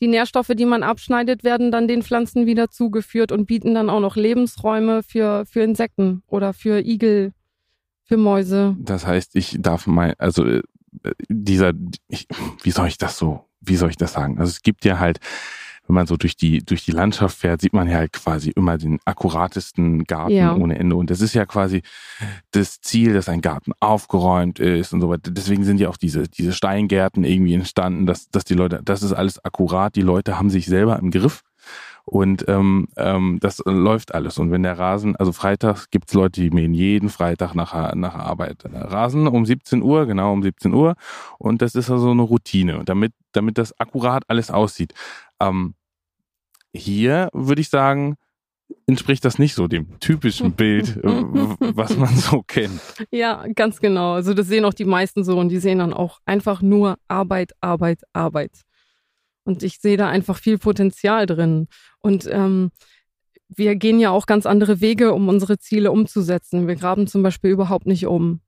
Die 0.01 0.07
Nährstoffe, 0.07 0.51
die 0.55 0.65
man 0.65 0.81
abschneidet, 0.81 1.43
werden 1.43 1.71
dann 1.71 1.87
den 1.87 2.01
Pflanzen 2.01 2.47
wieder 2.47 2.69
zugeführt 2.69 3.31
und 3.31 3.45
bieten 3.45 3.75
dann 3.75 3.89
auch 3.89 3.99
noch 3.99 4.15
Lebensräume 4.15 5.03
für, 5.03 5.45
für 5.45 5.61
Insekten 5.61 6.23
oder 6.25 6.53
für 6.53 6.83
Igel, 6.83 7.33
für 8.03 8.17
Mäuse. 8.17 8.75
Das 8.79 9.05
heißt, 9.05 9.35
ich 9.35 9.57
darf 9.59 9.85
mal, 9.85 10.15
also 10.17 10.45
äh, 10.45 10.61
dieser, 11.29 11.73
ich, 12.07 12.27
wie 12.63 12.71
soll 12.71 12.87
ich 12.87 12.97
das 12.97 13.17
so, 13.17 13.45
wie 13.59 13.75
soll 13.75 13.91
ich 13.91 13.97
das 13.97 14.13
sagen? 14.13 14.39
Also 14.39 14.49
es 14.49 14.63
gibt 14.63 14.85
ja 14.85 14.97
halt, 14.97 15.19
wenn 15.87 15.95
man 15.95 16.07
so 16.07 16.15
durch 16.15 16.35
die, 16.37 16.63
durch 16.63 16.85
die 16.85 16.91
Landschaft 16.91 17.37
fährt, 17.37 17.61
sieht 17.61 17.73
man 17.73 17.89
ja 17.89 17.97
halt 17.97 18.13
quasi 18.13 18.51
immer 18.51 18.77
den 18.77 18.99
akkuratesten 19.05 20.03
Garten 20.05 20.33
Ja. 20.33 20.55
ohne 20.55 20.77
Ende. 20.79 20.95
Und 20.95 21.09
das 21.09 21.21
ist 21.21 21.33
ja 21.33 21.45
quasi 21.45 21.81
das 22.51 22.79
Ziel, 22.81 23.13
dass 23.13 23.27
ein 23.29 23.41
Garten 23.41 23.71
aufgeräumt 23.79 24.59
ist 24.59 24.93
und 24.93 25.01
so 25.01 25.09
weiter. 25.09 25.31
Deswegen 25.31 25.63
sind 25.63 25.79
ja 25.79 25.89
auch 25.89 25.97
diese, 25.97 26.27
diese 26.29 26.53
Steingärten 26.53 27.23
irgendwie 27.23 27.53
entstanden, 27.55 28.05
dass, 28.05 28.29
dass 28.29 28.43
die 28.45 28.53
Leute, 28.53 28.81
das 28.83 29.03
ist 29.03 29.13
alles 29.13 29.43
akkurat. 29.43 29.95
Die 29.95 30.01
Leute 30.01 30.37
haben 30.37 30.49
sich 30.49 30.65
selber 30.67 30.97
im 30.99 31.11
Griff. 31.11 31.41
Und 32.03 32.45
ähm, 32.47 32.87
ähm, 32.97 33.37
das 33.41 33.61
läuft 33.63 34.15
alles. 34.15 34.39
Und 34.39 34.49
wenn 34.51 34.63
der 34.63 34.77
Rasen, 34.79 35.15
also 35.15 35.31
freitags 35.31 35.91
gibt's 35.91 36.13
Leute, 36.15 36.41
die 36.41 36.49
mähen 36.49 36.73
jeden 36.73 37.09
Freitag 37.09 37.53
nach, 37.53 37.93
nach 37.93 38.15
Arbeit 38.15 38.65
äh, 38.65 38.75
Rasen 38.75 39.27
um 39.27 39.45
17 39.45 39.83
Uhr, 39.83 40.07
genau 40.07 40.33
um 40.33 40.41
17 40.41 40.73
Uhr. 40.73 40.95
Und 41.37 41.61
das 41.61 41.75
ist 41.75 41.91
also 41.91 42.09
eine 42.09 42.23
Routine. 42.23 42.79
Und 42.79 42.89
damit, 42.89 43.13
damit 43.33 43.59
das 43.59 43.79
akkurat 43.79 44.23
alles 44.27 44.49
aussieht. 44.49 44.93
Ähm, 45.41 45.75
hier 46.73 47.29
würde 47.33 47.61
ich 47.61 47.69
sagen, 47.69 48.15
entspricht 48.85 49.25
das 49.25 49.39
nicht 49.39 49.55
so 49.55 49.67
dem 49.67 49.99
typischen 49.99 50.51
Bild, 50.55 50.97
äh, 50.97 51.23
was 51.75 51.97
man 51.97 52.15
so 52.15 52.41
kennt. 52.47 52.81
Ja, 53.11 53.45
ganz 53.55 53.79
genau. 53.79 54.13
Also 54.13 54.33
das 54.33 54.47
sehen 54.47 54.65
auch 54.65 54.73
die 54.73 54.85
meisten 54.85 55.23
so 55.23 55.37
und 55.37 55.49
die 55.49 55.59
sehen 55.59 55.79
dann 55.79 55.93
auch 55.93 56.19
einfach 56.25 56.61
nur 56.61 56.97
Arbeit, 57.07 57.53
Arbeit, 57.61 58.01
Arbeit. 58.13 58.61
Und 59.43 59.63
ich 59.63 59.79
sehe 59.79 59.97
da 59.97 60.07
einfach 60.07 60.37
viel 60.37 60.57
Potenzial 60.57 61.25
drin. 61.25 61.67
Und 61.99 62.27
ähm, 62.31 62.71
wir 63.49 63.75
gehen 63.75 63.99
ja 63.99 64.11
auch 64.11 64.27
ganz 64.27 64.45
andere 64.45 64.81
Wege, 64.81 65.13
um 65.13 65.27
unsere 65.27 65.57
Ziele 65.57 65.91
umzusetzen. 65.91 66.67
Wir 66.67 66.75
graben 66.75 67.07
zum 67.07 67.23
Beispiel 67.23 67.51
überhaupt 67.51 67.87
nicht 67.87 68.05
um. 68.05 68.41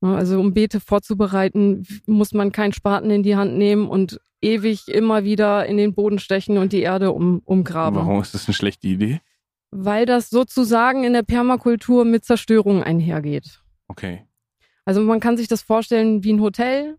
Also 0.00 0.40
um 0.40 0.52
Beete 0.52 0.80
vorzubereiten, 0.80 1.86
muss 2.06 2.32
man 2.32 2.52
keinen 2.52 2.72
Spaten 2.72 3.10
in 3.10 3.22
die 3.22 3.36
Hand 3.36 3.56
nehmen 3.56 3.86
und 3.88 4.20
ewig 4.44 4.88
immer 4.88 5.24
wieder 5.24 5.66
in 5.66 5.76
den 5.76 5.94
Boden 5.94 6.18
stechen 6.18 6.58
und 6.58 6.72
die 6.72 6.82
Erde 6.82 7.12
um, 7.12 7.40
umgraben. 7.44 7.98
Warum 7.98 8.20
ist 8.20 8.34
das 8.34 8.46
eine 8.46 8.54
schlechte 8.54 8.86
Idee? 8.86 9.20
Weil 9.70 10.06
das 10.06 10.30
sozusagen 10.30 11.02
in 11.04 11.14
der 11.14 11.22
Permakultur 11.22 12.04
mit 12.04 12.24
Zerstörung 12.24 12.82
einhergeht. 12.82 13.60
Okay. 13.88 14.24
Also 14.84 15.00
man 15.00 15.18
kann 15.20 15.36
sich 15.36 15.48
das 15.48 15.62
vorstellen 15.62 16.22
wie 16.22 16.32
ein 16.32 16.40
Hotel. 16.40 16.96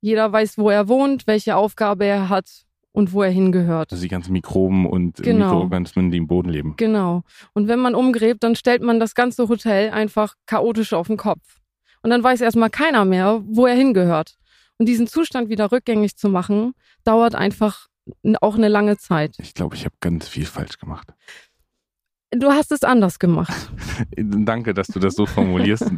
Jeder 0.00 0.32
weiß, 0.32 0.58
wo 0.58 0.70
er 0.70 0.88
wohnt, 0.88 1.26
welche 1.26 1.54
Aufgabe 1.54 2.04
er 2.06 2.28
hat 2.28 2.48
und 2.90 3.12
wo 3.12 3.22
er 3.22 3.30
hingehört. 3.30 3.92
Also 3.92 4.02
die 4.02 4.08
ganzen 4.08 4.32
Mikroben 4.32 4.86
und 4.86 5.16
Genau. 5.22 5.46
Mikroorganismen, 5.46 6.10
die 6.10 6.18
im 6.18 6.26
Boden 6.26 6.48
leben. 6.48 6.74
Genau. 6.76 7.22
Und 7.52 7.68
wenn 7.68 7.78
man 7.78 7.94
umgräbt, 7.94 8.42
dann 8.42 8.56
stellt 8.56 8.82
man 8.82 8.98
das 8.98 9.14
ganze 9.14 9.48
Hotel 9.48 9.90
einfach 9.90 10.34
chaotisch 10.46 10.92
auf 10.92 11.06
den 11.06 11.16
Kopf. 11.16 11.60
Und 12.02 12.10
dann 12.10 12.22
weiß 12.24 12.40
erstmal 12.40 12.70
keiner 12.70 13.04
mehr, 13.04 13.42
wo 13.46 13.66
er 13.66 13.74
hingehört. 13.76 14.36
Und 14.82 14.86
diesen 14.86 15.06
Zustand 15.06 15.48
wieder 15.48 15.70
rückgängig 15.70 16.16
zu 16.16 16.28
machen, 16.28 16.72
dauert 17.04 17.36
einfach 17.36 17.86
auch 18.40 18.56
eine 18.56 18.66
lange 18.66 18.96
Zeit. 18.98 19.36
Ich 19.38 19.54
glaube, 19.54 19.76
ich 19.76 19.84
habe 19.84 19.94
ganz 20.00 20.26
viel 20.26 20.44
falsch 20.44 20.76
gemacht. 20.78 21.14
Du 22.32 22.48
hast 22.50 22.72
es 22.72 22.82
anders 22.82 23.20
gemacht. 23.20 23.70
Danke, 24.16 24.74
dass 24.74 24.88
du 24.88 24.98
das 24.98 25.14
so 25.14 25.24
formulierst. 25.24 25.88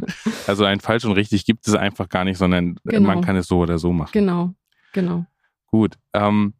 also 0.45 0.65
ein 0.65 0.81
falsch 0.81 1.03
und 1.03 1.13
richtig 1.13 1.47
gibt 1.47 1.67
es 1.67 1.73
einfach 1.73 2.07
gar 2.09 2.25
nicht, 2.25 2.37
sondern 2.37 2.75
Genau. 2.83 3.07
man 3.07 3.21
kann 3.21 3.35
es 3.37 3.47
so 3.47 3.57
oder 3.57 3.79
so 3.79 3.91
machen. 3.91 4.11
Genau, 4.13 4.53
genau. 4.93 5.25
Gut. 5.65 5.95
Ähm, 6.13 6.53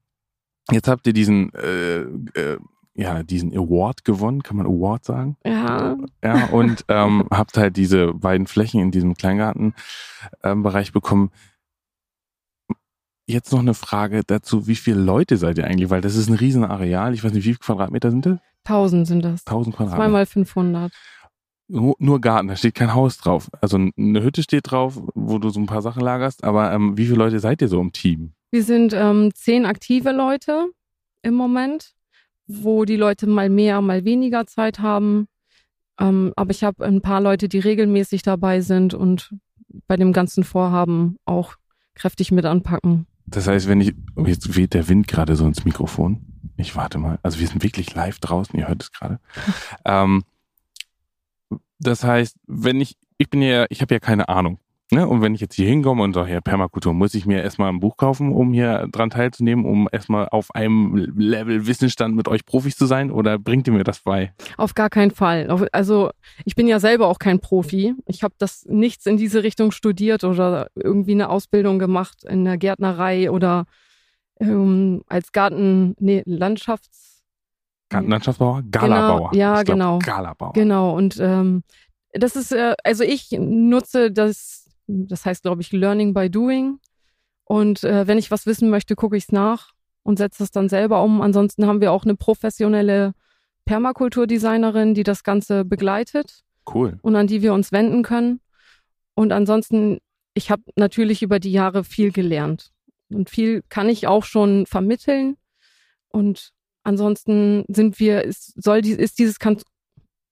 jetzt 0.71 0.87
habt 0.87 1.05
ihr 1.05 1.13
diesen, 1.13 1.53
äh, 1.53 1.99
äh, 1.99 2.57
ja, 2.95 3.21
diesen 3.21 3.55
Award 3.55 4.03
gewonnen, 4.03 4.41
kann 4.41 4.57
man 4.57 4.65
Award 4.65 5.05
sagen? 5.05 5.37
Ja, 5.45 5.95
Ja, 6.23 6.45
und 6.47 6.85
ähm, 6.87 7.27
habt 7.31 7.55
halt 7.55 7.77
diese 7.77 8.15
beiden 8.15 8.47
Flächen 8.47 8.81
in 8.81 8.89
diesem 8.89 9.13
Kleingartenbereich 9.13 10.87
ähm, 10.87 10.93
bekommen. 10.93 11.29
Jetzt 13.27 13.51
noch 13.51 13.59
eine 13.59 13.73
Frage 13.73 14.21
dazu, 14.25 14.67
wie 14.67 14.75
viele 14.75 14.99
Leute 14.99 15.37
seid 15.37 15.57
ihr 15.57 15.65
eigentlich? 15.65 15.89
Weil 15.89 16.01
das 16.01 16.15
ist 16.15 16.29
ein 16.29 16.35
Riesenareal. 16.35 17.13
Ich 17.13 17.23
weiß 17.23 17.33
nicht, 17.33 17.43
wie 17.43 17.49
viele 17.49 17.57
Quadratmeter 17.57 18.11
sind 18.11 18.25
das? 18.25 18.39
1000 18.65 19.07
sind 19.07 19.25
das. 19.25 19.45
1000 19.47 19.75
Quadratmeter. 19.75 20.03
Zweimal 20.03 20.25
500. 20.25 20.91
Nur, 21.67 21.95
nur 21.97 22.21
Garten, 22.21 22.47
da 22.47 22.55
steht 22.55 22.75
kein 22.75 22.93
Haus 22.93 23.17
drauf. 23.17 23.49
Also 23.59 23.77
eine 23.77 24.23
Hütte 24.23 24.43
steht 24.43 24.69
drauf, 24.69 25.01
wo 25.15 25.39
du 25.39 25.49
so 25.49 25.59
ein 25.59 25.65
paar 25.65 25.81
Sachen 25.81 26.03
lagerst. 26.03 26.43
Aber 26.43 26.71
ähm, 26.71 26.97
wie 26.97 27.05
viele 27.05 27.17
Leute 27.17 27.39
seid 27.39 27.61
ihr 27.61 27.67
so 27.67 27.81
im 27.81 27.91
Team? 27.91 28.33
Wir 28.51 28.63
sind 28.63 28.93
ähm, 28.93 29.31
zehn 29.33 29.65
aktive 29.65 30.11
Leute 30.11 30.67
im 31.23 31.33
Moment, 31.33 31.93
wo 32.45 32.85
die 32.85 32.95
Leute 32.97 33.25
mal 33.25 33.49
mehr, 33.49 33.81
mal 33.81 34.05
weniger 34.05 34.45
Zeit 34.45 34.79
haben. 34.79 35.27
Ähm, 35.99 36.31
aber 36.35 36.51
ich 36.51 36.63
habe 36.63 36.85
ein 36.85 37.01
paar 37.01 37.21
Leute, 37.21 37.49
die 37.49 37.59
regelmäßig 37.59 38.21
dabei 38.21 38.61
sind 38.61 38.93
und 38.93 39.33
bei 39.87 39.97
dem 39.97 40.13
ganzen 40.13 40.43
Vorhaben 40.43 41.17
auch 41.25 41.55
kräftig 41.95 42.31
mit 42.31 42.45
anpacken. 42.45 43.07
Das 43.27 43.47
heißt, 43.47 43.67
wenn 43.67 43.81
ich, 43.81 43.93
oh, 44.15 44.25
jetzt 44.25 44.55
weht 44.55 44.73
der 44.73 44.87
Wind 44.87 45.07
gerade 45.07 45.35
so 45.35 45.45
ins 45.45 45.65
Mikrofon. 45.65 46.21
Ich 46.57 46.75
warte 46.75 46.99
mal. 46.99 47.19
Also 47.23 47.39
wir 47.39 47.47
sind 47.47 47.63
wirklich 47.63 47.93
live 47.93 48.19
draußen, 48.19 48.57
ihr 48.57 48.67
hört 48.67 48.83
es 48.83 48.91
gerade. 48.91 49.19
ähm, 49.85 50.23
das 51.79 52.03
heißt, 52.03 52.37
wenn 52.47 52.79
ich, 52.79 52.97
ich 53.17 53.29
bin 53.29 53.41
ja, 53.41 53.65
ich 53.69 53.81
habe 53.81 53.93
ja 53.93 53.99
keine 53.99 54.29
Ahnung. 54.29 54.59
Ne? 54.91 55.07
Und 55.07 55.21
wenn 55.23 55.33
ich 55.33 55.41
jetzt 55.41 55.55
hier 55.55 55.67
hinkomme 55.67 56.03
und 56.03 56.13
sage, 56.13 56.31
ja, 56.31 56.41
Permakultur, 56.41 56.93
muss 56.93 57.15
ich 57.15 57.25
mir 57.25 57.41
erstmal 57.41 57.69
ein 57.69 57.79
Buch 57.79 57.97
kaufen, 57.97 58.31
um 58.31 58.53
hier 58.53 58.87
dran 58.91 59.09
teilzunehmen, 59.09 59.65
um 59.65 59.89
erstmal 59.91 60.29
auf 60.29 60.53
einem 60.53 60.95
Level 61.17 61.65
Wissensstand 61.65 62.15
mit 62.15 62.27
euch 62.27 62.45
Profis 62.45 62.77
zu 62.77 62.85
sein? 62.85 63.09
Oder 63.09 63.39
bringt 63.39 63.65
ihr 63.65 63.73
mir 63.73 63.83
das 63.83 64.01
bei? 64.01 64.33
Auf 64.57 64.75
gar 64.75 64.91
keinen 64.91 65.09
Fall. 65.09 65.47
Also 65.71 66.11
ich 66.45 66.55
bin 66.55 66.67
ja 66.67 66.79
selber 66.79 67.07
auch 67.07 67.17
kein 67.17 67.39
Profi. 67.39 67.95
Ich 68.05 68.21
habe 68.21 68.35
das 68.37 68.65
nichts 68.69 69.07
in 69.07 69.17
diese 69.17 69.41
Richtung 69.41 69.71
studiert 69.71 70.23
oder 70.23 70.67
irgendwie 70.75 71.13
eine 71.13 71.29
Ausbildung 71.29 71.79
gemacht 71.79 72.23
in 72.23 72.45
der 72.45 72.57
Gärtnerei 72.57 73.31
oder 73.31 73.65
ähm, 74.39 75.01
als 75.07 75.31
Garten, 75.31 75.95
nee, 75.99 76.21
Landschafts. 76.25 77.23
Gartenlandschaftsbauer? 77.89 78.63
Galabauer. 78.69 79.31
Genau, 79.31 79.33
ja, 79.33 79.63
genau. 79.63 79.99
Galabauer. 79.99 80.53
Genau, 80.53 80.95
und 80.95 81.17
ähm, 81.19 81.63
das 82.13 82.35
ist, 82.35 82.51
äh, 82.51 82.75
also 82.83 83.03
ich 83.03 83.31
nutze 83.31 84.11
das, 84.11 84.64
das 84.87 85.25
heißt, 85.25 85.43
glaube 85.43 85.61
ich, 85.61 85.71
Learning 85.71 86.13
by 86.13 86.29
Doing. 86.29 86.79
Und 87.43 87.83
äh, 87.83 88.07
wenn 88.07 88.17
ich 88.17 88.31
was 88.31 88.45
wissen 88.45 88.69
möchte, 88.69 88.95
gucke 88.95 89.17
ich 89.17 89.25
es 89.25 89.31
nach 89.31 89.71
und 90.03 90.17
setze 90.17 90.43
es 90.43 90.51
dann 90.51 90.69
selber 90.69 91.03
um. 91.03 91.21
Ansonsten 91.21 91.65
haben 91.67 91.81
wir 91.81 91.91
auch 91.91 92.03
eine 92.03 92.15
professionelle 92.15 93.13
Permakulturdesignerin, 93.65 94.93
die 94.93 95.03
das 95.03 95.23
Ganze 95.23 95.65
begleitet 95.65 96.43
Cool. 96.71 96.99
und 97.01 97.15
an 97.15 97.27
die 97.27 97.41
wir 97.41 97.53
uns 97.53 97.71
wenden 97.71 98.03
können. 98.03 98.39
Und 99.15 99.31
ansonsten, 99.31 99.99
ich 100.33 100.51
habe 100.51 100.63
natürlich 100.75 101.21
über 101.21 101.39
die 101.39 101.51
Jahre 101.51 101.83
viel 101.83 102.11
gelernt. 102.11 102.71
Und 103.09 103.29
viel 103.29 103.63
kann 103.69 103.89
ich 103.89 104.07
auch 104.07 104.23
schon 104.23 104.65
vermitteln. 104.65 105.37
Und 106.09 106.51
ansonsten 106.83 107.63
sind 107.67 107.99
wir, 107.99 108.23
ist, 108.23 108.61
soll 108.61 108.81
die, 108.81 108.91
ist 108.91 109.19
dieses 109.19 109.37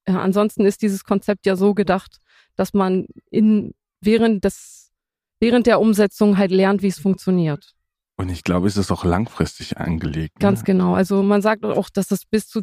ja, 0.08 0.22
ansonsten 0.22 0.66
ist 0.66 0.82
dieses 0.82 1.04
Konzept 1.04 1.46
ja 1.46 1.56
so 1.56 1.74
gedacht, 1.74 2.18
dass 2.56 2.74
man 2.74 3.08
in 3.30 3.74
während 4.06 4.44
des 4.44 4.92
während 5.40 5.68
der 5.68 5.82
Umsetzung 5.82 6.38
halt 6.38 6.52
lernt, 6.52 6.82
wie 6.82 6.88
es 6.88 7.00
funktioniert. 7.00 7.74
Und 8.16 8.30
ich 8.30 8.44
glaube, 8.44 8.68
es 8.68 8.78
ist 8.78 8.92
auch 8.92 9.04
langfristig 9.04 9.78
angelegt. 9.78 10.40
Ganz 10.40 10.60
ne? 10.60 10.66
genau. 10.66 10.94
Also 10.96 11.22
man 11.24 11.42
sagt 11.42 11.66
auch, 11.66 11.90
dass 11.90 12.12
es 12.12 12.26
bis 12.26 12.48
zu 12.48 12.62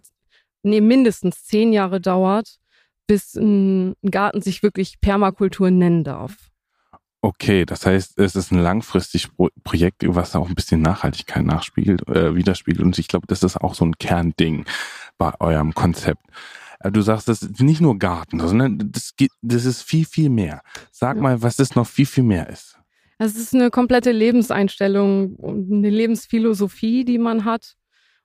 nee, 0.63 0.81
mindestens 0.81 1.45
zehn 1.45 1.73
Jahre 1.73 2.01
dauert, 2.01 2.57
bis 3.07 3.35
ein 3.35 3.95
Garten 4.09 4.41
sich 4.41 4.63
wirklich 4.63 5.01
Permakultur 5.01 5.71
nennen 5.71 6.05
darf. 6.05 6.51
Okay, 7.23 7.67
das 7.67 7.85
heißt, 7.85 8.19
es 8.19 8.35
ist 8.35 8.51
ein 8.51 8.63
langfristiges 8.63 9.29
Pro 9.29 9.49
Projekt, 9.63 10.03
was 10.07 10.35
auch 10.35 10.49
ein 10.49 10.55
bisschen 10.55 10.81
Nachhaltigkeit 10.81 11.45
nachspiegelt, 11.45 12.09
äh, 12.09 12.35
widerspiegelt. 12.35 12.83
Und 12.83 12.99
ich 12.99 13.09
glaube, 13.09 13.27
das 13.27 13.43
ist 13.43 13.59
auch 13.59 13.75
so 13.75 13.85
ein 13.85 13.99
Kernding 13.99 14.65
bei 15.19 15.33
eurem 15.39 15.75
Konzept. 15.75 16.25
Äh, 16.81 16.91
Du 16.91 17.01
sagst, 17.03 17.29
das 17.29 17.43
ist 17.43 17.61
nicht 17.61 17.81
nur 17.81 17.99
Garten, 17.99 18.41
sondern 18.41 18.91
das, 18.93 19.15
geht, 19.17 19.31
das 19.43 19.65
ist 19.65 19.83
viel, 19.83 20.05
viel 20.05 20.31
mehr. 20.31 20.63
Sag 20.91 21.17
Ja. 21.17 21.23
mal, 21.23 21.43
was 21.43 21.57
das 21.57 21.75
noch 21.75 21.87
viel, 21.87 22.07
viel 22.07 22.25
mehr 22.25 22.49
ist. 22.49 22.77
Es 23.19 23.37
ist 23.37 23.55
eine 23.55 23.71
komplette 23.71 24.13
Lebenseinstellung 24.13 25.35
und 25.37 25.71
eine 25.71 25.91
Lebensphilosophie, 25.91 27.05
die 27.05 27.19
man 27.19 27.45
hat. 27.45 27.75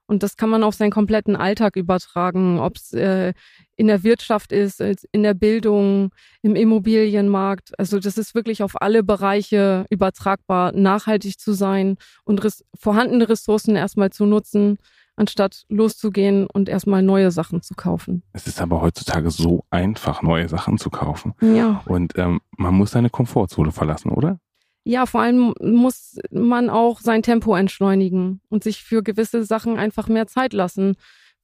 Und 0.08 0.22
das 0.22 0.36
kann 0.36 0.48
man 0.48 0.62
auf 0.62 0.74
seinen 0.76 0.92
kompletten 0.92 1.34
Alltag 1.34 1.74
übertragen, 1.74 2.60
ob 2.60 2.76
es 2.76 2.92
äh, 2.92 3.34
in 3.74 3.88
der 3.88 4.04
Wirtschaft 4.04 4.52
ist, 4.52 4.80
in 4.80 5.22
der 5.24 5.34
Bildung, 5.34 6.10
im 6.42 6.54
Immobilienmarkt. 6.54 7.78
Also 7.78 7.98
das 7.98 8.16
ist 8.16 8.34
wirklich 8.34 8.62
auf 8.62 8.80
alle 8.80 9.02
Bereiche 9.02 9.84
übertragbar, 9.90 10.70
nachhaltig 10.72 11.40
zu 11.40 11.52
sein 11.54 11.96
und 12.24 12.42
res 12.44 12.64
vorhandene 12.78 13.28
Ressourcen 13.28 13.74
erstmal 13.74 14.10
zu 14.10 14.26
nutzen, 14.26 14.78
anstatt 15.16 15.64
loszugehen 15.68 16.46
und 16.46 16.68
erstmal 16.68 17.02
neue 17.02 17.30
Sachen 17.30 17.62
zu 17.62 17.74
kaufen. 17.74 18.22
Es 18.32 18.46
ist 18.46 18.60
aber 18.60 18.82
heutzutage 18.82 19.30
so 19.30 19.64
einfach, 19.70 20.22
neue 20.22 20.48
Sachen 20.48 20.78
zu 20.78 20.90
kaufen. 20.90 21.34
Ja. 21.40 21.82
Und 21.86 22.12
ähm, 22.16 22.40
man 22.56 22.74
muss 22.74 22.92
seine 22.92 23.10
Komfortzone 23.10 23.72
verlassen, 23.72 24.10
oder? 24.10 24.38
Ja, 24.84 25.06
vor 25.06 25.22
allem 25.22 25.52
muss 25.60 26.18
man 26.30 26.70
auch 26.70 27.00
sein 27.00 27.22
Tempo 27.22 27.56
entschleunigen 27.56 28.40
und 28.48 28.62
sich 28.62 28.84
für 28.84 29.02
gewisse 29.02 29.42
Sachen 29.42 29.78
einfach 29.78 30.06
mehr 30.06 30.28
Zeit 30.28 30.52
lassen, 30.52 30.94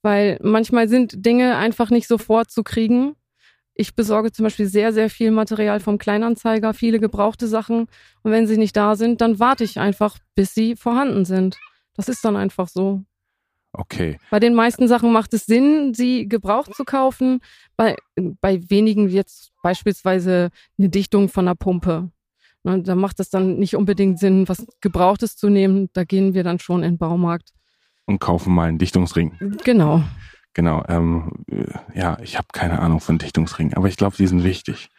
weil 0.01 0.39
manchmal 0.41 0.87
sind 0.87 1.25
Dinge 1.25 1.57
einfach 1.57 1.89
nicht 1.89 2.07
sofort 2.07 2.51
zu 2.51 2.63
kriegen. 2.63 3.15
Ich 3.73 3.95
besorge 3.95 4.31
zum 4.31 4.43
Beispiel 4.43 4.67
sehr, 4.67 4.93
sehr 4.93 5.09
viel 5.09 5.31
Material 5.31 5.79
vom 5.79 5.97
Kleinanzeiger, 5.97 6.73
viele 6.73 6.99
gebrauchte 6.99 7.47
Sachen. 7.47 7.87
Und 8.21 8.31
wenn 8.31 8.47
sie 8.47 8.57
nicht 8.57 8.77
da 8.77 8.95
sind, 8.95 9.19
dann 9.19 9.39
warte 9.39 9.63
ich 9.63 9.79
einfach, 9.79 10.19
bis 10.35 10.53
sie 10.53 10.75
vorhanden 10.75 11.25
sind. 11.25 11.57
Das 11.95 12.07
ist 12.07 12.23
dann 12.23 12.35
einfach 12.35 12.67
so. 12.67 13.03
Okay. 13.73 14.19
Bei 14.29 14.39
den 14.39 14.53
meisten 14.53 14.87
Sachen 14.87 15.11
macht 15.11 15.33
es 15.33 15.45
Sinn, 15.45 15.93
sie 15.93 16.27
gebraucht 16.27 16.75
zu 16.75 16.85
kaufen. 16.85 17.39
Bei, 17.75 17.95
bei 18.15 18.61
wenigen 18.69 19.09
jetzt 19.09 19.51
beispielsweise 19.63 20.49
eine 20.77 20.89
Dichtung 20.89 21.27
von 21.27 21.47
einer 21.47 21.55
Pumpe. 21.55 22.11
Ne, 22.63 22.81
da 22.81 22.95
macht 22.95 23.19
es 23.19 23.29
dann 23.29 23.57
nicht 23.57 23.75
unbedingt 23.75 24.19
Sinn, 24.19 24.47
was 24.47 24.65
Gebrauchtes 24.79 25.35
zu 25.35 25.49
nehmen. 25.49 25.89
Da 25.93 26.03
gehen 26.03 26.33
wir 26.33 26.43
dann 26.43 26.59
schon 26.59 26.83
in 26.83 26.93
den 26.93 26.97
Baumarkt. 26.97 27.51
Und 28.05 28.19
kaufen 28.19 28.53
mal 28.53 28.69
einen 28.69 28.77
Dichtungsring. 28.77 29.33
Genau. 29.63 30.03
Genau, 30.53 30.83
ähm, 30.87 31.31
äh, 31.49 31.65
ja, 31.95 32.17
ich 32.21 32.37
habe 32.37 32.47
keine 32.53 32.79
Ahnung 32.79 32.99
von 32.99 33.17
Dichtungsringen, 33.17 33.73
aber 33.73 33.87
ich 33.87 33.97
glaube, 33.97 34.15
die 34.15 34.27
sind 34.27 34.43
wichtig. 34.43 34.89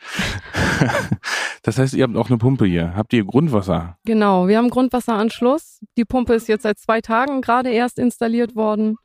das 1.62 1.78
heißt, 1.78 1.94
ihr 1.94 2.02
habt 2.02 2.16
auch 2.16 2.28
eine 2.28 2.38
Pumpe 2.38 2.66
hier. 2.66 2.96
Habt 2.96 3.12
ihr 3.12 3.25
Grundwasser? 3.25 3.96
Genau. 4.04 4.49
Wir 4.49 4.58
haben 4.58 4.68
Grundwasseranschluss. 4.68 5.80
Die 5.96 6.04
Pumpe 6.04 6.34
ist 6.34 6.49
jetzt 6.49 6.62
seit 6.62 6.78
zwei 6.78 7.00
Tagen 7.00 7.40
gerade 7.40 7.70
erst 7.70 8.00
installiert 8.00 8.56
worden. 8.56 8.96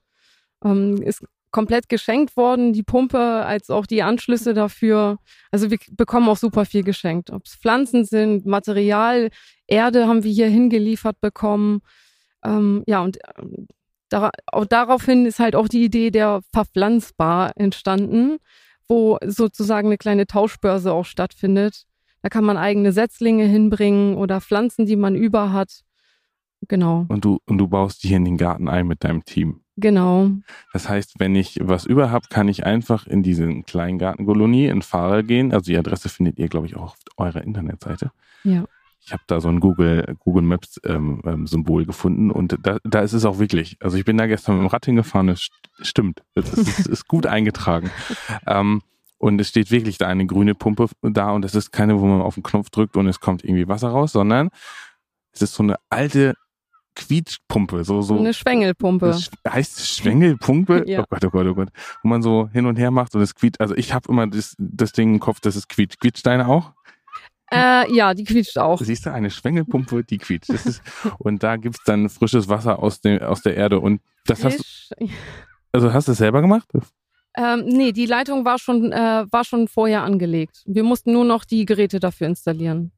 Ähm, 0.63 1.01
ist 1.03 1.23
komplett 1.51 1.89
geschenkt 1.89 2.35
worden, 2.37 2.73
die 2.73 2.83
Pumpe 2.83 3.19
als 3.19 3.69
auch 3.69 3.85
die 3.85 4.03
Anschlüsse 4.03 4.53
dafür. 4.53 5.17
Also 5.51 5.71
wir 5.71 5.77
bekommen 5.91 6.29
auch 6.29 6.37
super 6.37 6.65
viel 6.65 6.83
geschenkt. 6.83 7.31
Ob 7.31 7.45
es 7.45 7.55
Pflanzen 7.55 8.05
sind, 8.05 8.45
Material, 8.45 9.29
Erde 9.67 10.07
haben 10.07 10.23
wir 10.23 10.31
hier 10.31 10.47
hingeliefert 10.47 11.19
bekommen. 11.21 11.81
Ähm, 12.43 12.83
ja, 12.87 13.01
und 13.01 13.19
ähm, 13.37 13.67
da, 14.09 14.31
daraufhin 14.67 15.25
ist 15.25 15.39
halt 15.39 15.55
auch 15.55 15.67
die 15.67 15.83
Idee 15.83 16.11
der 16.11 16.41
Verpflanzbar 16.51 17.53
entstanden, 17.55 18.37
wo 18.87 19.17
sozusagen 19.25 19.87
eine 19.87 19.97
kleine 19.97 20.25
Tauschbörse 20.27 20.91
auch 20.91 21.05
stattfindet, 21.05 21.85
Da 22.21 22.29
kann 22.29 22.43
man 22.43 22.57
eigene 22.57 22.91
Setzlinge 22.91 23.45
hinbringen 23.45 24.15
oder 24.15 24.41
Pflanzen, 24.41 24.85
die 24.85 24.95
man 24.97 25.15
über 25.15 25.53
hat. 25.53 25.83
Genau. 26.67 27.05
Und 27.07 27.23
du, 27.23 27.39
und 27.45 27.57
du 27.57 27.67
baust 27.67 28.03
die 28.03 28.09
hier 28.09 28.17
in 28.17 28.25
den 28.25 28.37
Garten 28.37 28.67
ein 28.67 28.87
mit 28.87 29.03
deinem 29.03 29.23
Team. 29.23 29.61
Genau. 29.77 30.29
Das 30.73 30.89
heißt, 30.89 31.19
wenn 31.19 31.35
ich 31.35 31.57
was 31.61 31.85
über 31.85 32.11
habe, 32.11 32.27
kann 32.29 32.49
ich 32.49 32.65
einfach 32.65 33.07
in 33.07 33.23
diesen 33.23 33.63
kleinen 33.63 33.97
Gartenkolonie 33.97 34.65
in 34.65 34.81
Fahrer 34.81 35.23
gehen. 35.23 35.53
Also 35.53 35.71
die 35.71 35.77
Adresse 35.77 36.09
findet 36.09 36.37
ihr, 36.37 36.49
glaube 36.49 36.67
ich, 36.67 36.75
auch 36.75 36.83
auf 36.83 36.97
eurer 37.15 37.41
Internetseite. 37.41 38.11
Ja. 38.43 38.65
Ich 39.09 39.13
habe 39.13 39.23
da 39.25 39.41
so 39.41 39.49
ein 39.49 39.59
Google, 39.59 40.15
Google 40.19 40.43
Maps 40.43 40.79
ähm, 40.85 41.23
ähm, 41.25 41.47
Symbol 41.47 41.83
gefunden 41.83 42.29
und 42.29 42.55
da, 42.61 42.77
da 42.83 42.99
ist 42.99 43.13
es 43.13 43.25
auch 43.25 43.39
wirklich. 43.39 43.75
Also 43.79 43.97
ich 43.97 44.05
bin 44.05 44.19
da 44.19 44.27
gestern 44.27 44.57
mit 44.57 44.65
dem 44.65 44.67
Rad 44.67 44.85
hingefahren, 44.85 45.29
es 45.29 45.49
stimmt. 45.81 46.21
Es 46.35 46.53
ist, 46.53 46.85
ist 46.85 47.07
gut 47.07 47.25
eingetragen. 47.25 47.89
ähm, 48.45 48.83
und 49.17 49.41
es 49.41 49.49
steht 49.49 49.71
wirklich 49.71 49.97
da 49.97 50.07
eine 50.07 50.27
grüne 50.27 50.53
Pumpe 50.53 50.89
da 51.01 51.31
und 51.31 51.43
es 51.43 51.55
ist 51.55 51.71
keine, 51.71 51.99
wo 51.99 52.05
man 52.05 52.21
auf 52.21 52.35
den 52.35 52.43
Knopf 52.43 52.69
drückt 52.69 52.97
und 52.97 53.07
es 53.07 53.19
kommt 53.19 53.43
irgendwie 53.43 53.67
Wasser 53.67 53.89
raus, 53.89 54.11
sondern 54.11 54.49
es 55.31 55.41
ist 55.41 55.55
so 55.55 55.63
eine 55.63 55.77
alte 55.89 56.35
Quietschpumpe, 56.93 57.83
so 57.85 58.03
so 58.03 58.15
eine 58.15 58.35
Schwengelpumpe. 58.35 59.07
Das 59.07 59.31
heißt 59.47 59.87
Schwengelpumpe? 59.87 60.83
Ja. 60.87 61.01
Oh 61.01 61.05
Gott, 61.09 61.25
oh 61.25 61.29
Gott, 61.31 61.47
oh 61.47 61.55
Gott. 61.55 61.69
Wo 62.03 62.09
man 62.09 62.21
so 62.21 62.47
hin 62.53 62.67
und 62.67 62.77
her 62.77 62.91
macht 62.91 63.15
und 63.15 63.21
es 63.21 63.33
quietscht. 63.33 63.59
Also 63.59 63.75
ich 63.75 63.91
habe 63.91 64.07
immer 64.07 64.27
das, 64.27 64.55
das 64.59 64.91
Ding 64.91 65.15
im 65.15 65.19
Kopf, 65.19 65.39
dass 65.39 65.55
es 65.55 65.67
quietscht. 65.67 65.99
Quietscht 65.99 66.27
deine 66.27 66.47
auch? 66.47 66.73
Äh, 67.51 67.91
ja, 67.93 68.13
die 68.13 68.23
quietscht 68.23 68.57
auch. 68.57 68.79
Siehst 68.81 69.05
du, 69.05 69.13
eine 69.13 69.29
Schwengelpumpe, 69.29 70.03
die 70.03 70.17
quietscht. 70.17 70.49
Ist, 70.49 70.81
und 71.17 71.41
da 71.43 71.57
gibt's 71.57 71.83
dann 71.85 72.09
frisches 72.09 72.47
Wasser 72.47 72.79
aus, 72.79 73.01
dem, 73.01 73.21
aus 73.21 73.41
der 73.41 73.55
Erde. 73.55 73.79
Und 73.79 74.01
das 74.25 74.43
hast 74.43 74.91
du, 74.99 75.07
also 75.71 75.91
hast 75.93 76.07
du 76.07 76.11
es 76.11 76.17
selber 76.19 76.41
gemacht? 76.41 76.69
Ähm, 77.35 77.65
nee, 77.65 77.91
die 77.91 78.05
Leitung 78.05 78.45
war 78.45 78.59
schon, 78.59 78.91
äh, 78.91 79.25
war 79.29 79.43
schon 79.45 79.67
vorher 79.67 80.03
angelegt. 80.03 80.63
Wir 80.65 80.83
mussten 80.83 81.13
nur 81.13 81.25
noch 81.25 81.45
die 81.45 81.65
Geräte 81.65 81.99
dafür 81.99 82.27
installieren. 82.27 82.91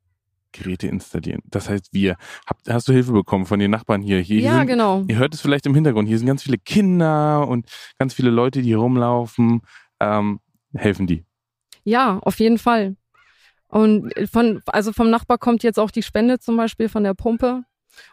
Geräte 0.51 0.87
installieren. 0.87 1.41
Das 1.45 1.69
heißt, 1.69 1.93
wir, 1.93 2.17
habt, 2.45 2.69
hast 2.69 2.87
du 2.87 2.93
Hilfe 2.93 3.13
bekommen 3.13 3.45
von 3.45 3.59
den 3.59 3.71
Nachbarn 3.71 4.01
hier? 4.01 4.19
hier, 4.19 4.39
hier 4.39 4.45
ja, 4.45 4.57
sind, 4.59 4.67
genau. 4.67 5.03
Ihr 5.07 5.17
hört 5.17 5.33
es 5.33 5.41
vielleicht 5.41 5.65
im 5.65 5.75
Hintergrund. 5.75 6.07
Hier 6.07 6.17
sind 6.17 6.27
ganz 6.27 6.43
viele 6.43 6.57
Kinder 6.57 7.47
und 7.47 7.67
ganz 7.99 8.13
viele 8.13 8.31
Leute, 8.31 8.61
die 8.61 8.69
hier 8.69 8.77
rumlaufen. 8.77 9.61
Ähm, 9.99 10.39
helfen 10.73 11.07
die. 11.07 11.25
Ja, 11.83 12.19
auf 12.19 12.39
jeden 12.39 12.57
Fall. 12.57 12.95
Und 13.71 14.13
von, 14.29 14.61
also 14.67 14.91
vom 14.91 15.09
Nachbar 15.09 15.37
kommt 15.37 15.63
jetzt 15.63 15.79
auch 15.79 15.91
die 15.91 16.03
Spende 16.03 16.39
zum 16.39 16.57
Beispiel 16.57 16.89
von 16.89 17.03
der 17.03 17.13
Pumpe. 17.13 17.63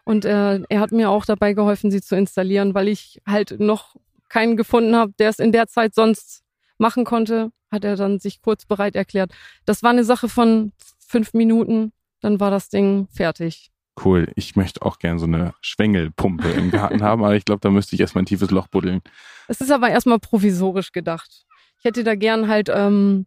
Und 0.05 0.25
äh, 0.25 0.61
er 0.69 0.81
hat 0.81 0.93
mir 0.93 1.11
auch 1.11 1.25
dabei 1.25 1.53
geholfen, 1.53 1.91
sie 1.91 2.01
zu 2.01 2.17
installieren, 2.17 2.75
weil 2.75 2.89
ich 2.89 3.21
halt 3.27 3.59
noch 3.59 3.97
keinen 4.29 4.57
gefunden 4.57 4.95
habe, 4.95 5.13
der 5.19 5.31
es 5.31 5.39
in 5.39 5.53
der 5.53 5.67
Zeit 5.67 5.95
sonst 5.95 6.43
machen 6.79 7.05
konnte. 7.05 7.51
Hat 7.73 7.85
er 7.85 7.97
dann 7.97 8.21
sich 8.21 8.41
kurz 8.41 8.67
bereit 8.67 8.95
erklärt. 8.95 9.33
Das 9.67 9.83
war 9.83 9.91
eine 9.91 10.05
Sache 10.05 10.29
von 10.29 10.73
fünf 10.99 11.35
Minuten. 11.35 11.93
Dann 12.21 12.39
war 12.41 12.51
das 12.51 12.69
Ding 12.69 13.09
fertig. 13.11 13.71
Cool. 14.03 14.31
Ich 14.37 14.55
möchte 14.55 14.83
auch 14.83 15.01
gern 15.01 15.19
so 15.19 15.27
eine 15.27 15.55
Schwengelpumpe 15.61 16.51
im 16.51 16.71
Garten 16.71 17.03
haben, 17.03 17.25
aber 17.25 17.35
ich 17.35 17.45
glaube, 17.45 17.61
da 17.61 17.71
müsste 17.71 17.97
ich 17.97 18.01
erstmal 18.01 18.23
ein 18.23 18.27
tiefes 18.27 18.53
Loch 18.53 18.69
buddeln. 18.69 19.01
Es 19.49 19.61
ist 19.61 19.73
aber 19.73 19.91
erstmal 19.91 20.21
provisorisch 20.21 20.93
gedacht. 20.93 21.47
Ich 21.79 21.85
hätte 21.85 22.05
da 22.05 22.15
gern 22.15 22.49
halt 22.49 22.71
ähm, 22.73 23.27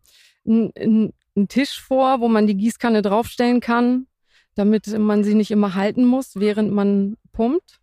einen 1.36 1.48
Tisch 1.48 1.80
vor, 1.80 2.20
wo 2.20 2.28
man 2.28 2.48
die 2.48 2.58
Gießkanne 2.58 3.02
draufstellen 3.02 3.60
kann, 3.60 4.08
damit 4.56 4.88
man 4.98 5.24
sie 5.24 5.34
nicht 5.34 5.52
immer 5.52 5.76
halten 5.76 6.06
muss, 6.06 6.36
während 6.36 6.72
man 6.72 7.18
pumpt. 7.32 7.80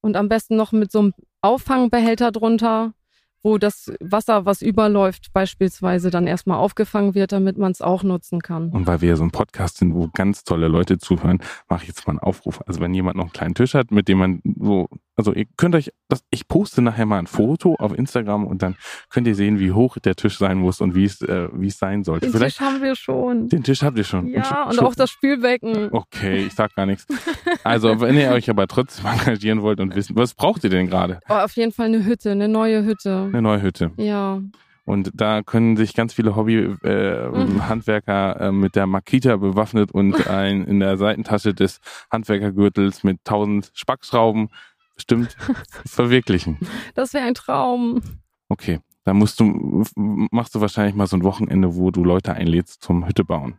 Und 0.00 0.16
am 0.16 0.28
besten 0.28 0.56
noch 0.56 0.72
mit 0.72 0.90
so 0.90 1.00
einem 1.00 1.14
Auffangbehälter 1.42 2.32
drunter, 2.32 2.94
wo 3.42 3.58
das 3.58 3.92
Wasser, 4.00 4.44
was 4.44 4.62
überläuft, 4.62 5.32
beispielsweise 5.32 6.10
dann 6.10 6.26
erstmal 6.26 6.58
aufgefangen 6.58 7.14
wird, 7.14 7.32
damit 7.32 7.56
man 7.58 7.72
es 7.72 7.80
auch 7.80 8.02
nutzen 8.02 8.40
kann. 8.40 8.70
Und 8.70 8.86
weil 8.86 9.00
wir 9.00 9.10
ja 9.10 9.16
so 9.16 9.24
ein 9.24 9.30
Podcast 9.30 9.78
sind, 9.78 9.94
wo 9.94 10.08
ganz 10.12 10.44
tolle 10.44 10.68
Leute 10.68 10.98
zuhören, 10.98 11.38
mache 11.68 11.82
ich 11.82 11.88
jetzt 11.88 12.06
mal 12.06 12.12
einen 12.12 12.20
Aufruf. 12.20 12.60
Also 12.66 12.80
wenn 12.80 12.92
jemand 12.94 13.16
noch 13.16 13.24
einen 13.24 13.32
kleinen 13.32 13.54
Tisch 13.54 13.74
hat, 13.74 13.90
mit 13.90 14.08
dem 14.08 14.18
man 14.18 14.42
so, 14.58 14.88
also 15.16 15.32
ihr 15.34 15.46
könnt 15.56 15.74
euch, 15.74 15.92
das, 16.08 16.22
ich 16.30 16.48
poste 16.48 16.82
nachher 16.82 17.06
mal 17.06 17.18
ein 17.18 17.26
Foto 17.26 17.74
auf 17.78 17.96
Instagram 17.96 18.46
und 18.46 18.62
dann 18.62 18.76
könnt 19.10 19.26
ihr 19.26 19.34
sehen, 19.34 19.58
wie 19.58 19.72
hoch 19.72 19.98
der 19.98 20.16
Tisch 20.16 20.38
sein 20.38 20.58
muss 20.58 20.80
und 20.80 20.94
wie 20.94 21.04
es, 21.04 21.20
äh, 21.22 21.48
wie 21.52 21.68
es 21.68 21.78
sein 21.78 22.04
sollte. 22.04 22.26
Den 22.26 22.32
Vielleicht 22.32 22.58
Tisch 22.58 22.66
haben 22.66 22.82
wir 22.82 22.96
schon. 22.96 23.48
den 23.48 23.62
Tisch 23.62 23.82
habt 23.82 23.96
ihr 23.98 24.04
schon. 24.04 24.28
Ja, 24.28 24.64
und 24.64 24.74
schon- 24.74 24.84
auch 24.86 24.94
das 24.94 25.10
Spülbecken. 25.10 25.88
Okay, 25.92 26.46
ich 26.46 26.54
sag 26.54 26.74
gar 26.74 26.86
nichts. 26.86 27.06
Also, 27.62 28.00
wenn 28.00 28.16
ihr 28.16 28.30
euch 28.30 28.48
aber 28.48 28.66
trotzdem 28.66 29.04
engagieren 29.12 29.60
wollt 29.60 29.80
und 29.80 29.94
wissen, 29.94 30.16
was 30.16 30.34
braucht 30.34 30.64
ihr 30.64 30.70
denn 30.70 30.86
gerade? 30.88 31.20
Oh, 31.28 31.34
auf 31.34 31.52
jeden 31.56 31.72
Fall 31.72 31.86
eine 31.86 32.04
Hütte, 32.06 32.30
eine 32.30 32.48
neue 32.48 32.84
Hütte. 32.84 33.29
Eine 33.32 33.42
neue 33.42 33.62
Hütte. 33.62 33.92
Ja, 33.96 34.40
Und 34.84 35.10
da 35.14 35.42
können 35.42 35.76
sich 35.76 35.94
ganz 35.94 36.14
viele 36.14 36.36
Hobby-Handwerker 36.36 38.40
äh, 38.40 38.52
mit 38.52 38.76
der 38.76 38.86
Makita 38.86 39.36
bewaffnet 39.36 39.92
und 39.92 40.14
ein, 40.28 40.64
in 40.64 40.80
der 40.80 40.96
Seitentasche 40.96 41.54
des 41.54 41.80
Handwerkergürtels 42.10 43.04
mit 43.04 43.18
tausend 43.24 43.70
Spackschrauben 43.74 44.48
bestimmt 44.94 45.36
verwirklichen. 45.86 46.58
das 46.94 47.14
wäre 47.14 47.26
ein 47.26 47.34
Traum. 47.34 48.00
Okay, 48.48 48.80
da 49.04 49.14
musst 49.14 49.40
du, 49.40 49.84
machst 49.96 50.54
du 50.54 50.60
wahrscheinlich 50.60 50.94
mal 50.94 51.06
so 51.06 51.16
ein 51.16 51.24
Wochenende, 51.24 51.74
wo 51.76 51.90
du 51.90 52.04
Leute 52.04 52.34
einlädst 52.34 52.82
zum 52.82 53.06
Hütte 53.06 53.24
bauen. 53.24 53.58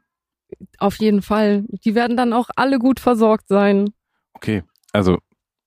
Auf 0.77 0.97
jeden 0.97 1.21
Fall. 1.21 1.63
Die 1.85 1.95
werden 1.95 2.17
dann 2.17 2.33
auch 2.33 2.49
alle 2.57 2.77
gut 2.77 2.99
versorgt 2.99 3.47
sein. 3.47 3.89
Okay, 4.33 4.63
also 4.91 5.17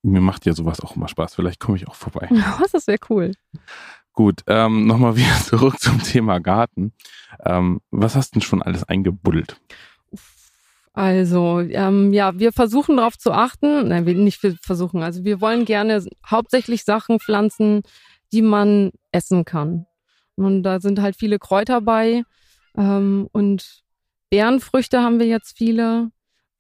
mir 0.04 0.20
macht 0.20 0.46
ja 0.46 0.52
sowas 0.52 0.80
auch 0.80 0.96
immer 0.96 1.08
Spaß. 1.08 1.34
Vielleicht 1.34 1.60
komme 1.60 1.76
ich 1.76 1.88
auch 1.88 1.94
vorbei. 1.94 2.28
Was, 2.58 2.70
das 2.72 2.86
wäre 2.86 2.98
cool. 3.08 3.32
Gut, 4.12 4.42
ähm, 4.46 4.86
nochmal 4.86 5.16
wieder 5.16 5.36
zurück 5.42 5.80
zum 5.80 6.02
Thema 6.02 6.38
Garten. 6.38 6.92
Ähm, 7.44 7.80
was 7.90 8.14
hast 8.14 8.30
du 8.30 8.38
denn 8.38 8.46
schon 8.46 8.62
alles 8.62 8.84
eingebuddelt? 8.84 9.60
Also, 10.92 11.58
ähm, 11.58 12.12
ja, 12.12 12.38
wir 12.38 12.52
versuchen 12.52 12.98
darauf 12.98 13.18
zu 13.18 13.32
achten, 13.32 13.88
nein, 13.88 14.06
wir 14.06 14.14
nicht 14.14 14.44
wir 14.44 14.56
versuchen, 14.62 15.02
also 15.02 15.24
wir 15.24 15.40
wollen 15.40 15.64
gerne 15.64 16.06
hauptsächlich 16.24 16.84
Sachen 16.84 17.18
pflanzen, 17.18 17.82
die 18.32 18.42
man 18.42 18.92
essen 19.10 19.44
kann. 19.44 19.86
Und 20.36 20.62
da 20.62 20.78
sind 20.78 21.00
halt 21.00 21.16
viele 21.16 21.40
Kräuter 21.40 21.80
bei 21.80 22.22
ähm, 22.76 23.28
und 23.32 23.82
Beerenfrüchte 24.30 25.00
haben 25.00 25.18
wir 25.18 25.26
jetzt 25.26 25.56
viele. 25.56 26.10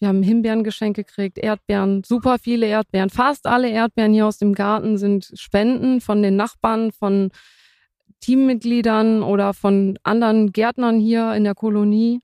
Wir 0.00 0.08
haben 0.08 0.22
Himbeeren 0.22 0.64
geschenkt 0.64 0.96
gekriegt, 0.96 1.38
Erdbeeren, 1.38 2.02
super 2.04 2.38
viele 2.38 2.66
Erdbeeren. 2.66 3.10
Fast 3.10 3.46
alle 3.46 3.70
Erdbeeren 3.70 4.12
hier 4.12 4.26
aus 4.26 4.38
dem 4.38 4.54
Garten 4.54 4.98
sind 4.98 5.30
Spenden 5.34 6.00
von 6.00 6.22
den 6.22 6.36
Nachbarn, 6.36 6.92
von 6.92 7.30
Teammitgliedern 8.20 9.22
oder 9.22 9.54
von 9.54 9.98
anderen 10.02 10.52
Gärtnern 10.52 10.98
hier 10.98 11.34
in 11.34 11.44
der 11.44 11.54
Kolonie. 11.54 12.20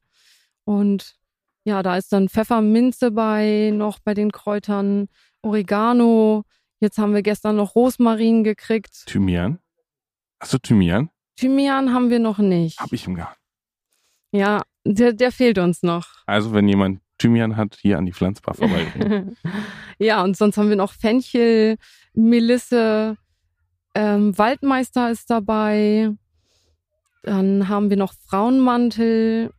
Und 0.65 1.17
ja, 1.65 1.83
da 1.83 1.97
ist 1.97 2.13
dann 2.13 2.29
Pfefferminze 2.29 3.11
bei, 3.11 3.71
noch 3.75 3.99
bei 4.01 4.15
den 4.15 4.33
Kräutern, 4.33 5.09
Oregano. 5.43 6.45
Jetzt 6.81 6.99
haben 6.99 7.15
wir 7.15 7.23
gestern 7.23 7.57
noch 7.57 7.75
Rosmarin 7.75 8.45
gekriegt. 8.45 9.05
Thymian? 9.07 9.59
Hast 10.41 10.55
du 10.55 10.59
Thymian? 10.59 11.11
Thymian 11.37 11.93
haben 11.93 12.11
wir 12.11 12.19
noch 12.19 12.39
nicht. 12.39 12.81
Hab 12.81 12.93
ich 12.93 13.07
im 13.07 13.15
Garten. 13.15 13.39
Ja, 14.33 14.63
der, 14.87 15.13
der 15.13 15.33
fehlt 15.33 15.59
uns 15.59 15.83
noch. 15.83 16.07
Also 16.27 16.53
wenn 16.55 16.69
jemand 16.69 17.01
Thymian 17.21 17.57
hat, 17.57 17.77
hier 17.81 17.99
an 17.99 18.07
die 18.07 18.13
Pflanzbar 18.13 18.55
vorbeibringen. 18.55 19.37
ja, 19.99 20.23
und 20.23 20.37
sonst 20.37 20.57
haben 20.57 20.69
wir 20.69 20.77
noch 20.77 20.93
Fenchel, 20.93 21.77
Melisse, 22.15 23.17
ähm, 23.95 24.37
Waldmeister 24.37 25.11
ist 25.11 25.31
dabei. 25.31 26.11
Dann 27.23 27.69
haben 27.69 27.91
wir 27.91 27.97
noch 27.97 28.15
Frauenmantel. 28.27 29.53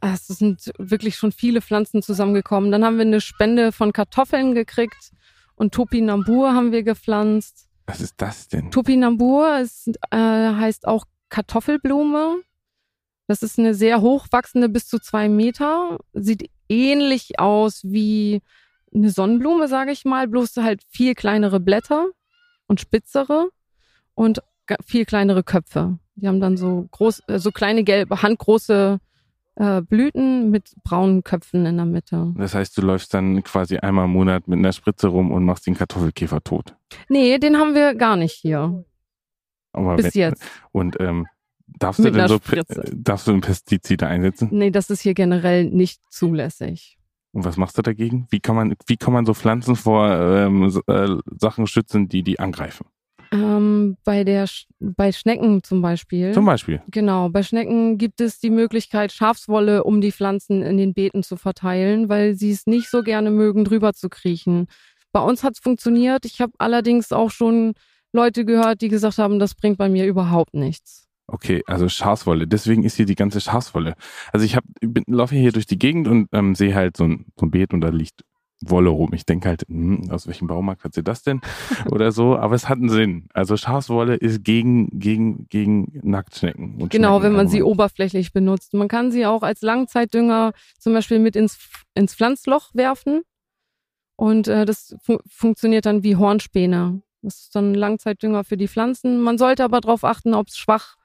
Ah, 0.00 0.12
Es 0.12 0.26
sind 0.28 0.72
wirklich 0.78 1.16
schon 1.16 1.32
viele 1.32 1.62
Pflanzen 1.62 2.02
zusammengekommen. 2.02 2.70
Dann 2.70 2.84
haben 2.84 2.98
wir 2.98 3.04
eine 3.06 3.20
Spende 3.20 3.72
von 3.72 3.92
Kartoffeln 3.92 4.54
gekriegt 4.54 5.12
und 5.54 5.74
Topinambur 5.74 6.54
haben 6.54 6.72
wir 6.72 6.82
gepflanzt. 6.82 7.68
Was 7.86 8.00
ist 8.00 8.14
das 8.18 8.48
denn? 8.48 8.70
Topinambur 8.70 9.58
ist, 9.58 9.88
äh, 10.10 10.16
heißt 10.16 10.86
auch 10.86 11.06
Kartoffelblume. 11.30 12.42
Das 13.26 13.42
ist 13.42 13.58
eine 13.58 13.74
sehr 13.74 14.00
hochwachsende, 14.00 14.68
bis 14.68 14.86
zu 14.86 14.98
zwei 14.98 15.28
Meter. 15.28 15.98
Sieht 16.12 16.50
ähnlich 16.72 17.38
aus 17.38 17.82
wie 17.84 18.42
eine 18.94 19.10
Sonnenblume, 19.10 19.68
sage 19.68 19.92
ich 19.92 20.04
mal, 20.04 20.26
bloß 20.28 20.56
halt 20.56 20.82
viel 20.88 21.14
kleinere 21.14 21.60
Blätter 21.60 22.08
und 22.66 22.80
spitzere 22.80 23.50
und 24.14 24.42
viel 24.84 25.04
kleinere 25.04 25.42
Köpfe. 25.42 25.98
Die 26.14 26.28
haben 26.28 26.40
dann 26.40 26.56
so 26.56 26.88
groß, 26.90 27.22
äh, 27.28 27.38
so 27.38 27.50
kleine 27.50 27.84
gelbe, 27.84 28.22
handgroße 28.22 28.98
äh, 29.56 29.82
Blüten 29.82 30.50
mit 30.50 30.74
braunen 30.84 31.24
Köpfen 31.24 31.66
in 31.66 31.76
der 31.76 31.86
Mitte. 31.86 32.32
Das 32.36 32.54
heißt, 32.54 32.76
du 32.76 32.82
läufst 32.82 33.12
dann 33.14 33.42
quasi 33.42 33.78
einmal 33.78 34.06
im 34.06 34.12
Monat 34.12 34.48
mit 34.48 34.58
einer 34.58 34.72
Spritze 34.72 35.08
rum 35.08 35.30
und 35.30 35.44
machst 35.44 35.66
den 35.66 35.74
Kartoffelkäfer 35.74 36.42
tot. 36.42 36.74
Nee, 37.08 37.38
den 37.38 37.58
haben 37.58 37.74
wir 37.74 37.94
gar 37.94 38.16
nicht 38.16 38.34
hier. 38.34 38.84
Aber 39.72 39.96
Bis 39.96 40.14
wenn, 40.14 40.20
jetzt. 40.20 40.44
Und 40.70 41.00
ähm, 41.00 41.26
darfst 41.78 42.04
du 42.04 42.10
denn 42.10 42.28
so 42.28 42.36
Spritze. 42.36 42.82
darfst 42.94 43.26
du 43.26 43.40
Pestizide 43.40 44.06
einsetzen? 44.06 44.48
Nee, 44.52 44.70
das 44.70 44.90
ist 44.90 45.00
hier 45.00 45.14
generell 45.14 45.64
nicht 45.64 46.00
zulässig. 46.10 46.98
Und 47.32 47.44
was 47.44 47.56
machst 47.56 47.78
du 47.78 47.82
dagegen? 47.82 48.26
Wie 48.30 48.40
kann 48.40 48.56
man 48.56 48.74
wie 48.86 48.96
kann 48.96 49.12
man 49.12 49.24
so 49.24 49.34
Pflanzen 49.34 49.76
vor 49.76 50.10
ähm, 50.10 50.70
äh, 50.86 51.08
Sachen 51.38 51.66
schützen, 51.66 52.08
die 52.08 52.22
die 52.22 52.38
angreifen? 52.38 52.86
Ähm, 53.32 53.96
bei 54.04 54.24
der 54.24 54.46
Sch 54.46 54.66
bei 54.78 55.10
Schnecken 55.10 55.62
zum 55.62 55.80
Beispiel. 55.80 56.32
Zum 56.32 56.44
Beispiel. 56.44 56.82
Genau, 56.88 57.30
bei 57.30 57.42
Schnecken 57.42 57.96
gibt 57.96 58.20
es 58.20 58.38
die 58.38 58.50
Möglichkeit, 58.50 59.10
Schafswolle 59.12 59.84
um 59.84 60.02
die 60.02 60.12
Pflanzen 60.12 60.62
in 60.62 60.76
den 60.76 60.92
Beeten 60.92 61.22
zu 61.22 61.36
verteilen, 61.36 62.10
weil 62.10 62.34
sie 62.34 62.50
es 62.50 62.66
nicht 62.66 62.90
so 62.90 63.02
gerne 63.02 63.30
mögen, 63.30 63.64
drüber 63.64 63.94
zu 63.94 64.10
kriechen. 64.10 64.66
Bei 65.12 65.20
uns 65.20 65.42
hat 65.42 65.54
es 65.54 65.60
funktioniert. 65.60 66.26
Ich 66.26 66.42
habe 66.42 66.52
allerdings 66.58 67.12
auch 67.12 67.30
schon 67.30 67.72
Leute 68.12 68.44
gehört, 68.44 68.82
die 68.82 68.88
gesagt 68.88 69.16
haben, 69.16 69.38
das 69.38 69.54
bringt 69.54 69.78
bei 69.78 69.88
mir 69.88 70.06
überhaupt 70.06 70.52
nichts. 70.52 71.08
Okay, 71.32 71.62
also 71.66 71.88
Schafswolle. 71.88 72.46
Deswegen 72.46 72.84
ist 72.84 72.96
hier 72.96 73.06
die 73.06 73.14
ganze 73.14 73.40
Schafswolle. 73.40 73.94
Also 74.32 74.44
ich 74.44 74.54
hab, 74.54 74.64
bin, 74.80 75.02
laufe 75.06 75.34
hier 75.34 75.50
durch 75.50 75.64
die 75.64 75.78
Gegend 75.78 76.06
und 76.06 76.28
ähm, 76.32 76.54
sehe 76.54 76.74
halt 76.74 76.98
so 76.98 77.04
ein, 77.04 77.24
so 77.40 77.46
ein 77.46 77.50
Beet 77.50 77.72
und 77.72 77.80
da 77.80 77.88
liegt 77.88 78.22
Wolle 78.60 78.90
rum. 78.90 79.12
Ich 79.14 79.24
denke 79.24 79.48
halt, 79.48 79.62
hm, 79.66 80.10
aus 80.10 80.26
welchem 80.26 80.46
Baumarkt 80.46 80.84
hat 80.84 80.92
sie 80.94 81.02
das 81.02 81.22
denn? 81.22 81.40
Oder 81.90 82.12
so, 82.12 82.36
aber 82.36 82.54
es 82.54 82.68
hat 82.68 82.78
einen 82.78 82.90
Sinn. 82.90 83.28
Also 83.32 83.56
Schafswolle 83.56 84.16
ist 84.16 84.44
gegen, 84.44 84.90
gegen, 84.98 85.48
gegen 85.48 86.00
Nacktschnecken. 86.02 86.76
Und 86.82 86.90
genau, 86.90 87.18
Schnecken 87.18 87.24
wenn 87.24 87.36
man 87.36 87.48
sie 87.48 87.62
oberflächlich 87.62 88.32
benutzt. 88.34 88.74
Man 88.74 88.88
kann 88.88 89.10
sie 89.10 89.24
auch 89.24 89.42
als 89.42 89.62
Langzeitdünger 89.62 90.52
zum 90.78 90.92
Beispiel 90.92 91.18
mit 91.18 91.34
ins, 91.34 91.58
ins 91.94 92.14
Pflanzloch 92.14 92.74
werfen. 92.74 93.22
Und 94.16 94.48
äh, 94.48 94.66
das 94.66 94.94
fu 95.02 95.18
funktioniert 95.26 95.86
dann 95.86 96.02
wie 96.02 96.16
Hornspäne. 96.16 97.00
Das 97.22 97.40
ist 97.40 97.56
dann 97.56 97.72
Langzeitdünger 97.72 98.44
für 98.44 98.58
die 98.58 98.68
Pflanzen. 98.68 99.20
Man 99.20 99.38
sollte 99.38 99.64
aber 99.64 99.80
darauf 99.80 100.04
achten, 100.04 100.34
ob 100.34 100.48
es 100.48 100.58
schwach 100.58 100.96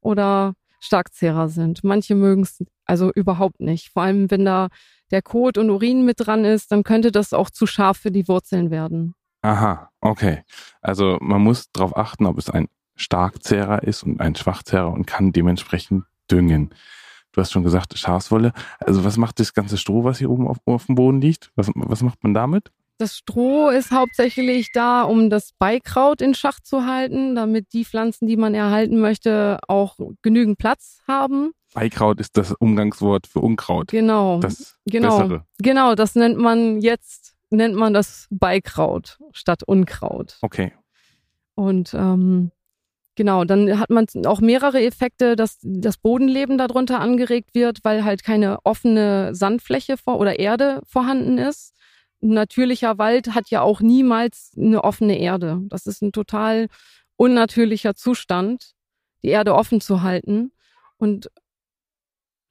oder 0.00 0.54
Starkzehrer 0.80 1.48
sind. 1.48 1.82
Manche 1.82 2.14
mögen 2.14 2.42
es 2.42 2.64
also 2.84 3.12
überhaupt 3.12 3.60
nicht. 3.60 3.90
Vor 3.92 4.02
allem, 4.02 4.30
wenn 4.30 4.44
da 4.44 4.68
der 5.10 5.22
Kot 5.22 5.58
und 5.58 5.70
Urin 5.70 6.04
mit 6.04 6.26
dran 6.26 6.44
ist, 6.44 6.70
dann 6.70 6.82
könnte 6.82 7.12
das 7.12 7.32
auch 7.32 7.50
zu 7.50 7.66
scharf 7.66 7.98
für 7.98 8.10
die 8.10 8.28
Wurzeln 8.28 8.70
werden. 8.70 9.14
Aha, 9.42 9.90
okay. 10.00 10.42
Also 10.80 11.18
man 11.20 11.42
muss 11.42 11.70
darauf 11.72 11.96
achten, 11.96 12.26
ob 12.26 12.38
es 12.38 12.50
ein 12.50 12.68
Starkzehrer 12.96 13.82
ist 13.84 14.02
und 14.02 14.20
ein 14.20 14.34
Schwachzehrer 14.34 14.92
und 14.92 15.06
kann 15.06 15.32
dementsprechend 15.32 16.04
düngen. 16.30 16.74
Du 17.32 17.40
hast 17.40 17.52
schon 17.52 17.62
gesagt, 17.62 17.96
Schafswolle. 17.96 18.52
Also 18.80 19.04
was 19.04 19.16
macht 19.16 19.38
das 19.38 19.54
ganze 19.54 19.78
Stroh, 19.78 20.04
was 20.04 20.18
hier 20.18 20.30
oben 20.30 20.48
auf, 20.48 20.58
auf 20.64 20.86
dem 20.86 20.96
Boden 20.96 21.20
liegt? 21.20 21.52
Was, 21.54 21.70
was 21.74 22.02
macht 22.02 22.22
man 22.24 22.34
damit? 22.34 22.72
Das 22.98 23.16
Stroh 23.16 23.68
ist 23.70 23.92
hauptsächlich 23.92 24.72
da, 24.72 25.02
um 25.02 25.30
das 25.30 25.52
Beikraut 25.56 26.20
in 26.20 26.34
Schach 26.34 26.58
zu 26.58 26.84
halten, 26.84 27.36
damit 27.36 27.72
die 27.72 27.84
Pflanzen, 27.84 28.26
die 28.26 28.36
man 28.36 28.54
erhalten 28.54 28.98
möchte, 28.98 29.60
auch 29.68 29.96
genügend 30.20 30.58
Platz 30.58 31.00
haben. 31.06 31.52
Beikraut 31.74 32.18
ist 32.18 32.36
das 32.36 32.52
Umgangswort 32.58 33.28
für 33.28 33.38
Unkraut. 33.38 33.88
Genau. 33.88 34.40
Das 34.40 34.76
genau. 34.84 35.16
Bessere. 35.16 35.44
Genau, 35.58 35.94
das 35.94 36.16
nennt 36.16 36.38
man 36.38 36.80
jetzt, 36.80 37.36
nennt 37.50 37.76
man 37.76 37.94
das 37.94 38.26
Beikraut 38.30 39.18
statt 39.30 39.62
Unkraut. 39.62 40.36
Okay. 40.42 40.72
Und 41.54 41.94
ähm, 41.94 42.50
genau, 43.14 43.44
dann 43.44 43.78
hat 43.78 43.90
man 43.90 44.06
auch 44.26 44.40
mehrere 44.40 44.82
Effekte, 44.82 45.36
dass 45.36 45.58
das 45.62 45.98
Bodenleben 45.98 46.58
darunter 46.58 46.98
angeregt 46.98 47.54
wird, 47.54 47.78
weil 47.84 48.04
halt 48.04 48.24
keine 48.24 48.58
offene 48.64 49.36
Sandfläche 49.36 49.96
vor 49.98 50.18
oder 50.18 50.40
Erde 50.40 50.80
vorhanden 50.84 51.38
ist 51.38 51.74
natürlicher 52.20 52.98
Wald 52.98 53.34
hat 53.34 53.50
ja 53.50 53.62
auch 53.62 53.80
niemals 53.80 54.52
eine 54.56 54.84
offene 54.84 55.18
Erde. 55.18 55.60
Das 55.68 55.86
ist 55.86 56.02
ein 56.02 56.12
total 56.12 56.68
unnatürlicher 57.16 57.94
Zustand, 57.94 58.72
die 59.22 59.28
Erde 59.28 59.54
offen 59.54 59.80
zu 59.80 60.02
halten. 60.02 60.52
Und 60.96 61.30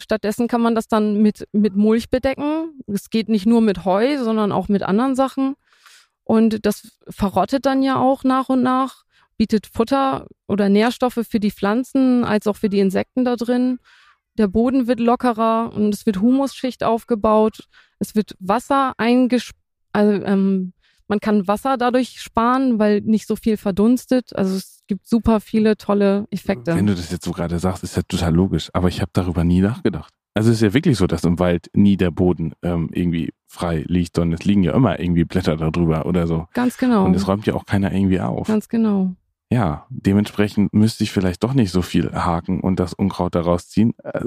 stattdessen 0.02 0.48
kann 0.48 0.62
man 0.62 0.76
das 0.76 0.88
dann 0.88 1.22
mit, 1.22 1.48
mit 1.52 1.76
Mulch 1.76 2.10
bedecken. 2.10 2.80
Es 2.88 3.10
geht 3.10 3.30
nicht 3.30 3.46
nur 3.46 3.62
mit 3.62 3.86
Heu, 3.86 4.18
sondern 4.18 4.52
auch 4.52 4.68
mit 4.68 4.84
anderen 4.84 5.16
Sachen. 5.16 5.56
Und 6.24 6.66
das 6.66 6.98
verrottet 7.10 7.66
dann 7.66 7.84
ja 7.84 7.98
auch 7.98 8.24
nach 8.24 8.50
und 8.50 8.62
nach, 8.62 9.04
bietet 9.38 9.68
Futter 9.68 10.28
oder 10.48 10.68
Nährstoffe 10.68 11.26
für 11.30 11.40
die 11.40 11.52
Pflanzen 11.52 12.26
als 12.26 12.48
auch 12.48 12.58
für 12.58 12.70
die 12.70 12.80
Insekten 12.80 13.24
da 13.24 13.36
drin. 13.36 13.80
Der 14.38 14.48
Boden 14.48 14.88
wird 14.88 15.00
lockerer 15.00 15.72
und 15.74 15.94
es 15.94 16.06
wird 16.06 16.22
Humusschicht 16.22 16.84
aufgebaut. 16.84 17.68
Es 18.00 18.16
wird 18.16 18.36
Wasser 18.40 18.94
eingesp 18.98 19.56
also 19.94 20.24
ähm, 20.24 20.74
man 21.08 21.20
kann 21.20 21.48
Wasser 21.48 21.78
dadurch 21.78 22.20
sparen, 22.20 22.80
weil 22.80 23.02
nicht 23.02 23.28
so 23.28 23.36
viel 23.36 23.58
verdunstet. 23.58 24.36
Also 24.36 24.56
es 24.56 24.84
gibt 24.88 25.08
super 25.08 25.40
viele 25.40 25.78
tolle 25.78 26.28
Effekte. 26.30 26.76
Wenn 26.76 26.86
du 26.86 26.94
das 26.94 27.12
jetzt 27.12 27.26
so 27.26 27.32
gerade 27.32 27.58
sagst, 27.58 27.84
ist 27.84 27.96
ja 27.96 28.04
total 28.04 28.36
logisch. 28.36 28.70
Aber 28.74 28.90
ich 28.90 29.02
habe 29.02 29.10
darüber 29.14 29.44
nie 29.44 29.62
nachgedacht. 29.62 30.14
Also 30.36 30.52
es 30.52 30.58
ist 30.58 30.62
ja 30.62 30.74
wirklich 30.74 30.98
so, 30.98 31.08
dass 31.08 31.24
im 31.24 31.40
Wald 31.40 31.72
nie 31.74 31.98
der 31.98 32.12
Boden 32.12 32.54
ähm, 32.62 32.90
irgendwie 32.94 33.34
frei 33.48 33.84
liegt, 33.88 34.16
sondern 34.16 34.38
es 34.40 34.46
liegen 34.46 34.62
ja 34.62 34.74
immer 34.74 35.00
irgendwie 35.00 35.24
Blätter 35.24 35.56
darüber 35.56 36.06
oder 36.06 36.28
so. 36.28 36.48
Ganz 36.54 36.78
genau. 36.78 37.06
Und 37.06 37.16
es 37.16 37.28
räumt 37.28 37.48
ja 37.48 37.56
auch 37.56 37.66
keiner 37.66 37.92
irgendwie 37.92 38.20
auf. 38.20 38.46
Ganz 38.46 38.70
genau. 38.70 39.16
Ja, 39.50 39.86
dementsprechend 39.90 40.74
müsste 40.74 41.06
ich 41.06 41.12
vielleicht 41.12 41.44
doch 41.44 41.54
nicht 41.54 41.72
so 41.72 41.82
viel 41.82 42.12
haken 42.12 42.60
und 42.60 42.80
das 42.80 42.94
Unkraut 42.94 43.34
daraus 43.34 43.70
ziehen, 43.70 43.94
äh, 44.04 44.26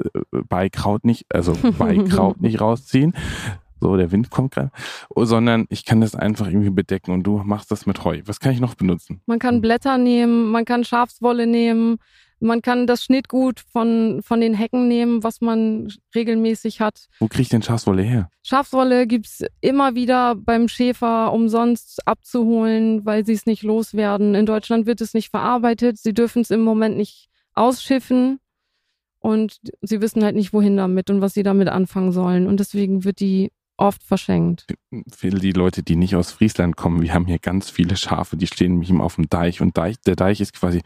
Beikraut 0.49 1.05
nicht, 1.05 1.25
also 1.29 1.53
Beikraut 1.77 2.41
nicht 2.41 2.59
rausziehen, 2.59 3.13
so 3.79 3.97
der 3.97 4.11
Wind 4.11 4.31
kommt 4.31 4.53
gerade, 4.55 4.71
sondern 5.15 5.67
ich 5.69 5.85
kann 5.85 6.01
das 6.01 6.15
einfach 6.15 6.47
irgendwie 6.47 6.71
bedecken 6.71 7.11
und 7.11 7.23
du 7.23 7.37
machst 7.43 7.69
das 7.69 7.85
mit 7.85 8.03
Heu. 8.03 8.21
Was 8.25 8.39
kann 8.39 8.51
ich 8.51 8.59
noch 8.59 8.73
benutzen? 8.73 9.21
Man 9.27 9.37
kann 9.37 9.61
Blätter 9.61 9.99
nehmen, 9.99 10.49
man 10.49 10.65
kann 10.65 10.83
Schafswolle 10.83 11.45
nehmen, 11.45 11.99
man 12.41 12.61
kann 12.61 12.87
das 12.87 13.03
Schnittgut 13.03 13.59
von, 13.71 14.21
von 14.23 14.41
den 14.41 14.53
Hecken 14.53 14.87
nehmen, 14.87 15.23
was 15.23 15.41
man 15.41 15.91
regelmäßig 16.15 16.81
hat. 16.81 17.07
Wo 17.19 17.27
kriege 17.27 17.43
ich 17.43 17.49
denn 17.49 17.61
Schafswolle 17.61 18.01
her? 18.01 18.29
Schafswolle 18.43 19.07
gibt's 19.07 19.43
immer 19.61 19.95
wieder 19.95 20.35
beim 20.35 20.67
Schäfer 20.67 21.31
umsonst 21.31 22.05
abzuholen, 22.07 23.05
weil 23.05 23.25
sie 23.25 23.33
es 23.33 23.45
nicht 23.45 23.63
loswerden. 23.63 24.33
In 24.35 24.45
Deutschland 24.45 24.85
wird 24.87 25.01
es 25.01 25.13
nicht 25.13 25.29
verarbeitet. 25.29 25.99
Sie 25.99 26.13
dürfen 26.13 26.41
es 26.41 26.49
im 26.49 26.61
Moment 26.61 26.97
nicht 26.97 27.29
ausschiffen. 27.53 28.39
Und 29.19 29.57
sie 29.81 30.01
wissen 30.01 30.23
halt 30.23 30.35
nicht, 30.35 30.51
wohin 30.51 30.77
damit 30.77 31.11
und 31.11 31.21
was 31.21 31.35
sie 31.35 31.43
damit 31.43 31.67
anfangen 31.69 32.11
sollen. 32.11 32.47
Und 32.47 32.59
deswegen 32.59 33.03
wird 33.03 33.19
die 33.19 33.51
oft 33.81 34.03
verschenkt. 34.03 34.67
Für 35.11 35.31
die 35.31 35.51
Leute, 35.51 35.83
die 35.83 35.95
nicht 35.95 36.15
aus 36.15 36.31
Friesland 36.31 36.77
kommen, 36.77 37.01
wir 37.01 37.13
haben 37.13 37.25
hier 37.25 37.39
ganz 37.39 37.69
viele 37.69 37.97
Schafe, 37.97 38.37
die 38.37 38.47
stehen 38.47 38.73
nämlich 38.73 38.89
immer 38.89 39.03
auf 39.03 39.15
dem 39.15 39.27
Deich 39.27 39.61
und 39.61 39.77
Deich, 39.77 39.99
der 40.01 40.15
Deich 40.15 40.39
ist 40.39 40.53
quasi 40.53 40.81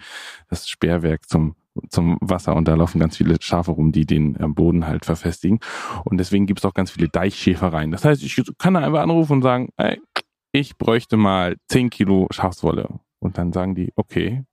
das 0.49 0.67
Sperrwerk 0.67 1.27
zum 1.27 1.55
zum 1.89 2.17
Wasser 2.21 2.55
und 2.55 2.69
da 2.69 2.75
laufen 2.75 2.99
ganz 2.99 3.17
viele 3.17 3.35
Schafe 3.41 3.71
rum, 3.71 3.91
die 3.91 4.05
den 4.05 4.35
äh, 4.37 4.47
Boden 4.47 4.87
halt 4.87 5.03
verfestigen. 5.03 5.59
Und 6.05 6.17
deswegen 6.19 6.45
gibt 6.45 6.59
es 6.61 6.65
auch 6.65 6.73
ganz 6.73 6.89
viele 6.89 7.09
Deichschäfereien. 7.09 7.91
Das 7.91 8.05
heißt, 8.05 8.23
ich 8.23 8.41
kann 8.57 8.75
da 8.75 8.79
einfach 8.79 9.01
anrufen 9.01 9.33
und 9.33 9.41
sagen, 9.41 9.67
ey, 9.75 10.01
ich 10.53 10.77
bräuchte 10.77 11.17
mal 11.17 11.57
10 11.67 11.89
Kilo 11.89 12.27
Schafswolle. 12.31 12.87
Und 13.19 13.37
dann 13.37 13.51
sagen 13.51 13.75
die, 13.75 13.91
okay. 13.97 14.45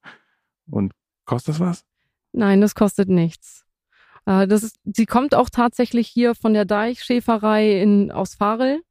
Und 0.69 0.93
kostet 1.25 1.55
das 1.55 1.61
was? 1.61 1.85
Nein, 2.33 2.61
das 2.61 2.75
kostet 2.75 3.09
nichts. 3.09 3.65
Äh, 4.27 4.47
das 4.47 4.63
ist, 4.63 4.77
sie 4.85 5.07
kommt 5.07 5.35
auch 5.35 5.51
tatsächlich 5.51 6.09
hier 6.09 6.35
von 6.35 6.55
der 6.55 6.65
Deichschäferei 6.65 7.81
in, 7.81 8.11
aus 8.11 8.35
Farel. 8.35 8.83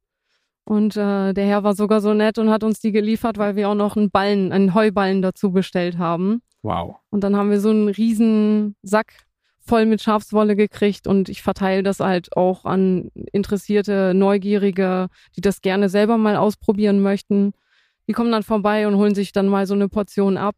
Und 0.64 0.96
äh, 0.96 1.32
der 1.32 1.46
Herr 1.46 1.64
war 1.64 1.74
sogar 1.74 2.00
so 2.00 2.14
nett 2.14 2.38
und 2.38 2.50
hat 2.50 2.62
uns 2.62 2.80
die 2.80 2.92
geliefert, 2.92 3.36
weil 3.36 3.56
wir 3.56 3.68
auch 3.68 3.74
noch 3.74 3.96
einen 3.96 4.10
Ballen, 4.10 4.52
einen 4.52 4.74
Heuballen 4.74 5.20
dazu 5.20 5.50
bestellt 5.50 5.98
haben. 5.98 6.42
Wow. 6.62 6.96
Und 7.10 7.24
dann 7.24 7.36
haben 7.36 7.50
wir 7.50 7.60
so 7.60 7.70
einen 7.70 7.88
riesen 7.88 8.76
Sack 8.82 9.12
voll 9.64 9.86
mit 9.86 10.02
Schafswolle 10.02 10.56
gekriegt 10.56 11.06
und 11.06 11.28
ich 11.28 11.42
verteile 11.42 11.82
das 11.82 12.00
halt 12.00 12.36
auch 12.36 12.64
an 12.64 13.10
interessierte 13.32 14.12
Neugierige, 14.14 15.08
die 15.36 15.40
das 15.40 15.60
gerne 15.60 15.88
selber 15.88 16.18
mal 16.18 16.36
ausprobieren 16.36 17.00
möchten. 17.00 17.52
Die 18.08 18.12
kommen 18.12 18.32
dann 18.32 18.42
vorbei 18.42 18.86
und 18.86 18.96
holen 18.96 19.14
sich 19.14 19.32
dann 19.32 19.46
mal 19.46 19.66
so 19.66 19.74
eine 19.74 19.88
Portion 19.88 20.36
ab. 20.36 20.56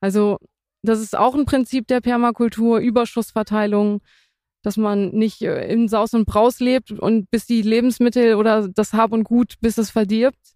Also 0.00 0.38
das 0.82 1.00
ist 1.00 1.16
auch 1.16 1.34
ein 1.34 1.44
Prinzip 1.44 1.86
der 1.86 2.00
Permakultur, 2.00 2.78
Überschussverteilung, 2.78 4.00
dass 4.62 4.76
man 4.76 5.10
nicht 5.10 5.42
äh, 5.42 5.66
in 5.72 5.88
Saus 5.88 6.14
und 6.14 6.26
Braus 6.26 6.60
lebt 6.60 6.92
und 6.92 7.30
bis 7.30 7.46
die 7.46 7.62
Lebensmittel 7.62 8.34
oder 8.34 8.68
das 8.68 8.92
Hab 8.92 9.12
und 9.12 9.24
Gut, 9.24 9.54
bis 9.60 9.78
es 9.78 9.90
verdirbt 9.90 10.54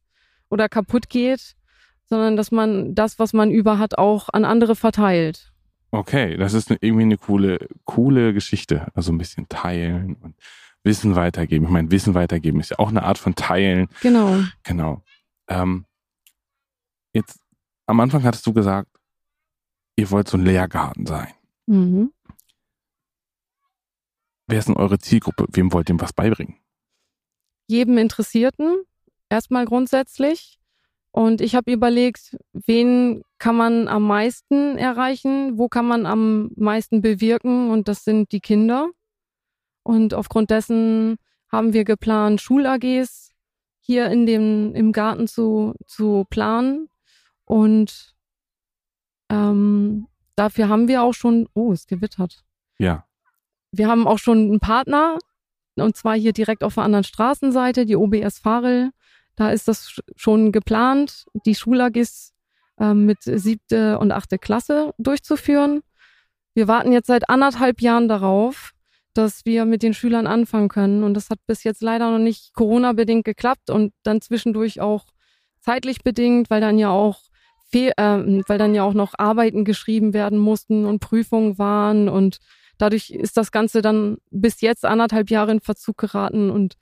oder 0.51 0.69
kaputt 0.69 1.09
geht, 1.09 1.55
sondern 2.07 2.37
dass 2.37 2.51
man 2.51 2.95
das, 2.95 3.19
was 3.19 3.33
man 3.33 3.51
über 3.51 3.79
hat, 3.79 3.99
auch 3.99 4.29
an 4.33 4.45
andere 4.45 4.77
verteilt. 4.77 5.53
Okay, 5.91 6.37
das 6.37 6.55
ist 6.55 6.71
irgendwie 6.71 7.03
eine 7.03 7.19
coole, 7.19 7.69
coole 7.85 8.35
Geschichte. 8.35 8.89
Also 8.95 9.13
ein 9.13 9.19
bisschen 9.19 9.49
teilen 9.49 10.17
und 10.17 10.35
Wissen 10.83 11.17
weitergeben. 11.17 11.67
Ich 11.67 11.71
meine, 11.71 11.91
Wissen 11.91 12.15
weitergeben 12.15 12.61
ist 12.61 12.71
ja 12.71 12.79
auch 12.79 12.89
eine 12.89 13.05
Art 13.05 13.17
von 13.17 13.35
Teilen. 13.35 13.89
Genau. 14.03 14.41
Genau. 14.65 15.03
Ähm, 15.49 15.87
jetzt 17.15 17.41
am 17.87 18.01
Anfang 18.01 18.23
hattest 18.25 18.47
du 18.47 18.53
gesagt, 18.53 18.89
ihr 19.97 20.11
wollt 20.11 20.29
so 20.29 20.37
ein 20.37 20.45
Lehrgarten 20.45 21.07
sein. 21.07 21.33
Mhm. 21.67 22.13
Wer 24.47 24.59
ist 24.59 24.69
denn 24.69 24.77
eure 24.77 24.99
Zielgruppe? 24.99 25.47
Wem 25.53 25.73
wollt 25.73 25.89
ihr 25.89 26.01
was 26.01 26.13
beibringen? 26.13 26.57
Jedem 27.67 27.97
Interessierten, 27.97 28.83
erstmal 29.31 29.65
grundsätzlich. 29.65 30.59
Und 31.13 31.41
ich 31.41 31.55
habe 31.55 31.73
überlegt, 31.73 32.37
wen 32.53 33.23
kann 33.39 33.57
man 33.57 33.89
am 33.89 34.03
meisten 34.03 34.77
erreichen, 34.77 35.59
wo 35.59 35.69
kann 35.69 35.87
man 35.87 36.07
am 36.07 36.51
meisten 36.57 37.01
bewirken 37.01 37.71
und 37.71 37.89
das 37.89 38.05
sind 38.05 38.33
die 38.33 38.41
Kinder. 38.41 38.91
Und 39.85 40.13
aufgrund 40.13 40.51
dessen 40.51 41.17
haben 41.49 41.73
wir 41.73 41.85
geplant, 41.85 42.41
Schul-AGs 42.41 43.31
hier 43.81 44.11
in 44.11 44.27
dem, 44.27 44.75
im 44.75 44.93
Garten 44.93 45.29
zu, 45.29 45.75
zu 45.87 46.25
planen 46.29 46.89
und 47.45 48.15
Ähm, 49.31 49.74
dafür 50.37 50.69
haben 50.69 50.89
wir 50.89 51.03
auch 51.03 51.15
schon, 51.15 51.49
oh, 51.55 51.73
es 51.73 51.87
gewittert. 51.87 52.45
Ja. 52.79 53.05
Wir 53.73 53.89
haben 53.89 54.07
auch 54.07 54.19
schon 54.19 54.39
einen 54.39 54.61
Partner, 54.61 55.19
und 55.77 55.97
zwar 55.97 56.15
hier 56.15 56.33
direkt 56.33 56.63
auf 56.63 56.75
der 56.75 56.85
anderen 56.85 57.05
Straßenseite, 57.05 57.87
die 57.87 57.97
OBS 57.97 58.39
Farel. 58.39 58.91
Da 59.37 59.51
ist 59.51 59.67
das 59.67 60.01
schon 60.17 60.53
geplant, 60.53 61.27
die 61.45 61.55
Schulagis 61.55 62.33
äh, 62.79 62.95
mit 62.95 63.19
siebte 63.23 63.99
und 63.99 64.13
achte 64.13 64.39
Klasse 64.39 64.95
durchzuführen. 64.99 65.83
Wir 66.55 66.69
warten 66.69 66.93
jetzt 66.93 67.09
seit 67.09 67.29
anderthalb 67.29 67.81
Jahren 67.81 68.07
darauf, 68.09 68.73
dass 69.13 69.45
wir 69.45 69.65
mit 69.65 69.83
den 69.83 69.95
Schülern 69.95 70.27
anfangen 70.27 70.69
können. 70.69 71.03
Und 71.03 71.15
das 71.15 71.31
hat 71.31 71.39
bis 71.47 71.65
jetzt 71.65 71.83
leider 71.83 72.11
noch 72.11 72.19
nicht 72.19 72.55
Corona-bedingt 72.55 73.25
geklappt 73.25 73.71
und 73.71 73.93
dann 74.05 74.21
zwischendurch 74.21 74.81
auch 74.81 75.07
zeitlich 75.61 76.03
bedingt, 76.03 76.51
weil 76.51 76.61
dann 76.61 76.79
ja 76.79 76.91
auch 76.91 77.23
Fe 77.75 77.93
äh, 77.97 78.43
weil 78.47 78.59
dann 78.59 78.75
ja 78.75 78.85
auch 78.85 78.95
noch 78.95 79.15
Arbeiten 79.19 79.65
geschrieben 79.65 80.15
werden 80.15 80.39
mussten 80.39 80.85
und 80.85 81.01
Prüfungen 81.01 81.59
waren 81.59 82.09
und 82.09 82.39
dadurch 82.79 83.11
ist 83.11 83.37
das 83.37 83.51
Ganze 83.51 83.83
dann 83.83 84.19
bis 84.31 84.61
jetzt 84.61 84.85
anderthalb 84.85 85.29
Jahre 85.31 85.51
in 85.53 85.61
Verzug 85.61 85.99
geraten 85.99 86.51
und 86.51 86.75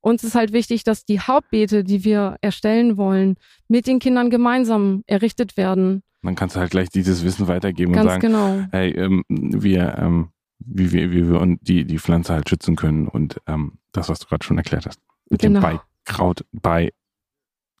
uns 0.00 0.24
ist 0.24 0.34
halt 0.34 0.52
wichtig, 0.52 0.82
dass 0.82 1.04
die 1.04 1.20
Hauptbeete, 1.20 1.84
die 1.84 2.04
wir 2.04 2.36
erstellen 2.40 2.96
wollen, 2.96 3.36
mit 3.68 3.86
den 3.86 4.00
Kindern 4.00 4.30
gemeinsam 4.30 5.04
errichtet 5.06 5.56
werden. 5.56 6.02
Dann 6.22 6.34
kannst 6.34 6.56
du 6.56 6.60
halt 6.60 6.72
gleich 6.72 6.88
dieses 6.88 7.22
Wissen 7.22 7.46
weitergeben 7.46 7.92
Ganz 7.92 8.04
und 8.04 8.10
sagen, 8.10 8.20
genau. 8.20 8.66
hey, 8.72 8.90
ähm, 8.90 9.22
wir, 9.28 9.96
ähm, 9.98 10.30
wie 10.58 10.90
wir, 10.90 11.12
wie 11.12 11.28
wir 11.28 11.40
und 11.40 11.60
die, 11.68 11.84
die 11.84 11.98
Pflanze 12.00 12.32
halt 12.32 12.48
schützen 12.48 12.74
können 12.74 13.06
und 13.06 13.40
ähm, 13.46 13.78
das, 13.92 14.08
was 14.08 14.18
du 14.18 14.26
gerade 14.26 14.44
schon 14.44 14.58
erklärt 14.58 14.86
hast. 14.86 15.00
Mit 15.30 15.40
Genau. 15.40 15.60
dem 15.60 15.78
Beikraut, 16.04 16.44
bei, 16.50 16.92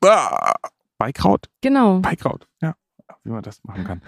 ah, 0.04 0.54
Beikraut? 1.02 1.48
Genau. 1.62 1.98
Beikraut, 1.98 2.46
ja. 2.60 2.74
Wie 3.24 3.30
man 3.30 3.42
das 3.42 3.62
machen 3.64 3.84
kann. 3.84 4.02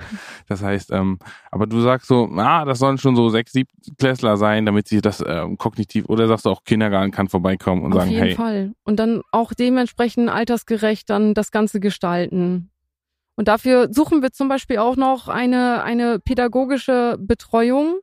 Das 0.48 0.62
heißt, 0.62 0.90
ähm, 0.90 1.18
aber 1.50 1.66
du 1.66 1.80
sagst 1.80 2.08
so, 2.08 2.28
ah, 2.36 2.64
das 2.64 2.78
sollen 2.78 2.98
schon 2.98 3.16
so 3.16 3.28
sechs, 3.28 3.52
sieben 3.52 3.70
Klässler 3.98 4.36
sein, 4.36 4.64
damit 4.64 4.88
sie 4.88 5.00
das 5.00 5.22
ähm, 5.26 5.58
kognitiv, 5.58 6.08
oder 6.08 6.26
sagst 6.26 6.46
du 6.46 6.50
auch, 6.50 6.64
Kindergarten 6.64 7.10
kann 7.10 7.28
vorbeikommen 7.28 7.82
und 7.82 7.92
Auf 7.92 8.00
sagen, 8.00 8.10
jeden 8.10 8.24
hey, 8.24 8.34
Fall. 8.34 8.72
Und 8.84 8.98
dann 8.98 9.22
auch 9.30 9.52
dementsprechend 9.52 10.30
altersgerecht 10.30 11.10
dann 11.10 11.34
das 11.34 11.50
Ganze 11.50 11.80
gestalten. 11.80 12.70
Und 13.36 13.48
dafür 13.48 13.92
suchen 13.92 14.22
wir 14.22 14.32
zum 14.32 14.48
Beispiel 14.48 14.78
auch 14.78 14.96
noch 14.96 15.28
eine, 15.28 15.82
eine 15.82 16.20
pädagogische 16.20 17.16
Betreuung. 17.18 17.98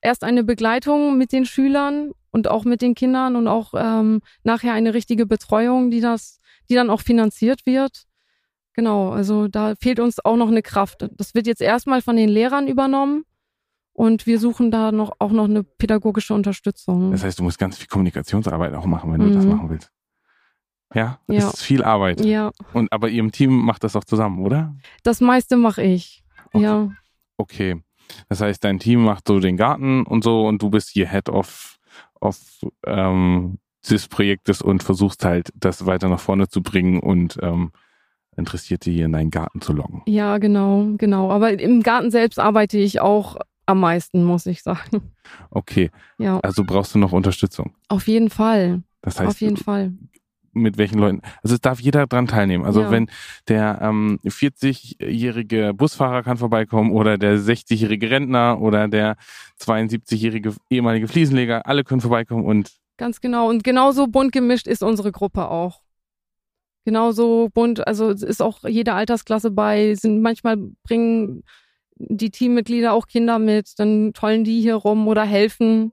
Erst 0.00 0.24
eine 0.24 0.44
Begleitung 0.44 1.18
mit 1.18 1.32
den 1.32 1.44
Schülern 1.44 2.12
und 2.30 2.48
auch 2.48 2.64
mit 2.64 2.82
den 2.82 2.94
Kindern 2.94 3.34
und 3.34 3.48
auch 3.48 3.72
ähm, 3.76 4.20
nachher 4.42 4.72
eine 4.72 4.94
richtige 4.94 5.26
Betreuung, 5.26 5.90
die 5.90 6.00
das, 6.00 6.38
die 6.68 6.74
dann 6.74 6.90
auch 6.90 7.00
finanziert 7.00 7.66
wird. 7.66 8.04
Genau, 8.76 9.10
also 9.10 9.48
da 9.48 9.74
fehlt 9.80 9.98
uns 10.00 10.22
auch 10.24 10.36
noch 10.36 10.48
eine 10.48 10.60
Kraft. 10.62 11.08
Das 11.16 11.34
wird 11.34 11.46
jetzt 11.46 11.62
erstmal 11.62 12.02
von 12.02 12.14
den 12.16 12.28
Lehrern 12.28 12.68
übernommen 12.68 13.24
und 13.94 14.26
wir 14.26 14.38
suchen 14.38 14.70
da 14.70 14.92
noch 14.92 15.12
auch 15.18 15.32
noch 15.32 15.44
eine 15.46 15.64
pädagogische 15.64 16.34
Unterstützung. 16.34 17.10
das 17.10 17.24
heißt, 17.24 17.38
du 17.38 17.42
musst 17.42 17.58
ganz 17.58 17.78
viel 17.78 17.88
Kommunikationsarbeit 17.88 18.74
auch 18.74 18.84
machen, 18.84 19.12
wenn 19.12 19.20
du 19.20 19.30
das 19.30 19.44
Mhm. 19.44 19.50
machen 19.50 19.70
willst. 19.70 19.90
Ja, 20.94 21.18
das 21.26 21.36
Ja. 21.36 21.48
ist 21.48 21.62
viel 21.62 21.82
Arbeit. 21.82 22.24
ja, 22.24 22.52
Und 22.74 22.92
aber 22.92 23.08
ihr 23.08 23.20
im 23.20 23.32
Team 23.32 23.50
macht 23.64 23.82
das 23.82 23.96
auch 23.96 24.04
zusammen, 24.04 24.44
oder? 24.44 24.76
das 25.02 25.20
meiste 25.20 25.56
mache 25.56 25.82
ich. 25.82 26.22
Okay. 26.52 26.62
Ja. 26.62 26.90
Okay. 27.38 27.82
Das 28.28 28.40
heißt, 28.40 28.62
dein 28.62 28.78
Team 28.78 29.02
macht 29.02 29.26
so 29.26 29.40
den 29.40 29.56
Garten 29.56 30.04
und 30.04 30.22
so 30.22 30.46
und 30.46 30.62
du 30.62 30.70
bist 30.70 30.90
hier 30.90 31.08
Head 31.08 31.28
of, 31.28 31.78
of 32.20 32.38
ähm, 32.86 33.58
des 33.90 34.06
Projektes 34.08 34.62
und 34.62 34.82
versuchst 34.82 35.24
halt, 35.24 35.50
das 35.56 35.86
weiter 35.86 36.08
nach 36.08 36.20
vorne 36.20 36.48
zu 36.48 36.62
bringen 36.62 37.00
und 37.00 37.38
ähm, 37.42 37.72
Interessierte 38.36 38.90
hier 38.90 39.06
in 39.06 39.12
deinen 39.12 39.30
Garten 39.30 39.60
zu 39.60 39.72
locken. 39.72 40.02
Ja, 40.06 40.38
genau, 40.38 40.86
genau. 40.98 41.30
Aber 41.30 41.58
im 41.58 41.82
Garten 41.82 42.10
selbst 42.10 42.38
arbeite 42.38 42.78
ich 42.78 43.00
auch 43.00 43.36
am 43.66 43.80
meisten, 43.80 44.22
muss 44.24 44.46
ich 44.46 44.62
sagen. 44.62 45.02
Okay, 45.50 45.90
Ja, 46.18 46.38
also 46.40 46.62
brauchst 46.64 46.94
du 46.94 46.98
noch 46.98 47.12
Unterstützung. 47.12 47.72
auf 47.88 48.06
jeden 48.06 48.30
Fall. 48.30 48.82
Das 49.02 49.18
heißt, 49.18 49.28
auf 49.28 49.40
jeden 49.40 49.56
Fall. 49.56 49.92
mit 50.52 50.78
welchen 50.78 50.98
Leuten? 50.98 51.20
Also 51.42 51.54
es 51.56 51.60
darf 51.60 51.80
jeder 51.80 52.06
dran 52.06 52.26
teilnehmen. 52.28 52.64
Also 52.64 52.82
Ja. 52.82 52.90
wenn 52.90 53.10
der 53.48 53.78
ähm, 53.82 54.18
40-jährige 54.24 55.74
Busfahrer 55.74 56.22
kann 56.22 56.36
vorbeikommen 56.36 56.92
oder 56.92 57.18
der 57.18 57.38
60-jährige 57.38 58.10
Rentner 58.10 58.60
oder 58.60 58.88
der 58.88 59.16
72-jährige 59.60 60.54
ehemalige 60.70 61.08
Fliesenleger, 61.08 61.66
alle 61.66 61.84
können 61.84 62.00
vorbeikommen 62.00 62.44
und 62.44 62.72
Ganz 62.98 63.20
genau. 63.20 63.50
Und 63.50 63.62
genauso 63.64 64.06
bunt 64.06 64.32
gemischt 64.32 64.66
ist 64.66 64.82
unsere 64.82 65.12
Gruppe 65.12 65.50
auch. 65.50 65.82
Genauso 66.86 67.48
bunt, 67.52 67.84
also 67.84 68.10
ist 68.10 68.40
auch 68.40 68.62
jede 68.62 68.92
Altersklasse 68.92 69.50
bei, 69.50 69.96
sind 69.96 70.22
manchmal 70.22 70.56
bringen 70.84 71.42
die 71.96 72.30
Teammitglieder 72.30 72.92
auch 72.92 73.08
Kinder 73.08 73.40
mit, 73.40 73.72
dann 73.78 74.12
tollen 74.12 74.44
die 74.44 74.60
hier 74.60 74.76
rum 74.76 75.08
oder 75.08 75.24
helfen. 75.24 75.90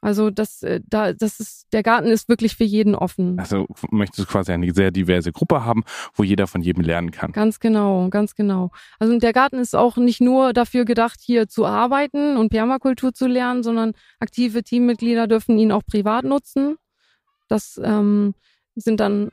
Also 0.00 0.30
das, 0.30 0.64
äh, 0.64 0.80
da, 0.84 1.12
das 1.12 1.38
ist, 1.38 1.68
der 1.72 1.84
Garten 1.84 2.08
ist 2.08 2.28
wirklich 2.28 2.56
für 2.56 2.64
jeden 2.64 2.96
offen. 2.96 3.38
Also 3.38 3.68
möchtest 3.92 4.18
du 4.18 4.32
quasi 4.32 4.50
eine 4.50 4.74
sehr 4.74 4.90
diverse 4.90 5.30
Gruppe 5.30 5.64
haben, 5.64 5.84
wo 6.14 6.24
jeder 6.24 6.48
von 6.48 6.60
jedem 6.60 6.82
lernen 6.82 7.12
kann. 7.12 7.30
Ganz 7.30 7.60
genau, 7.60 8.08
ganz 8.08 8.34
genau. 8.34 8.72
Also 8.98 9.16
der 9.20 9.32
Garten 9.32 9.60
ist 9.60 9.76
auch 9.76 9.96
nicht 9.96 10.20
nur 10.20 10.52
dafür 10.52 10.86
gedacht, 10.86 11.20
hier 11.22 11.46
zu 11.46 11.66
arbeiten 11.66 12.36
und 12.36 12.48
Permakultur 12.48 13.14
zu 13.14 13.28
lernen, 13.28 13.62
sondern 13.62 13.92
aktive 14.18 14.64
Teammitglieder 14.64 15.28
dürfen 15.28 15.56
ihn 15.56 15.70
auch 15.70 15.86
privat 15.86 16.24
nutzen. 16.24 16.78
Das 17.46 17.80
ähm, 17.80 18.34
sind 18.74 18.98
dann 18.98 19.30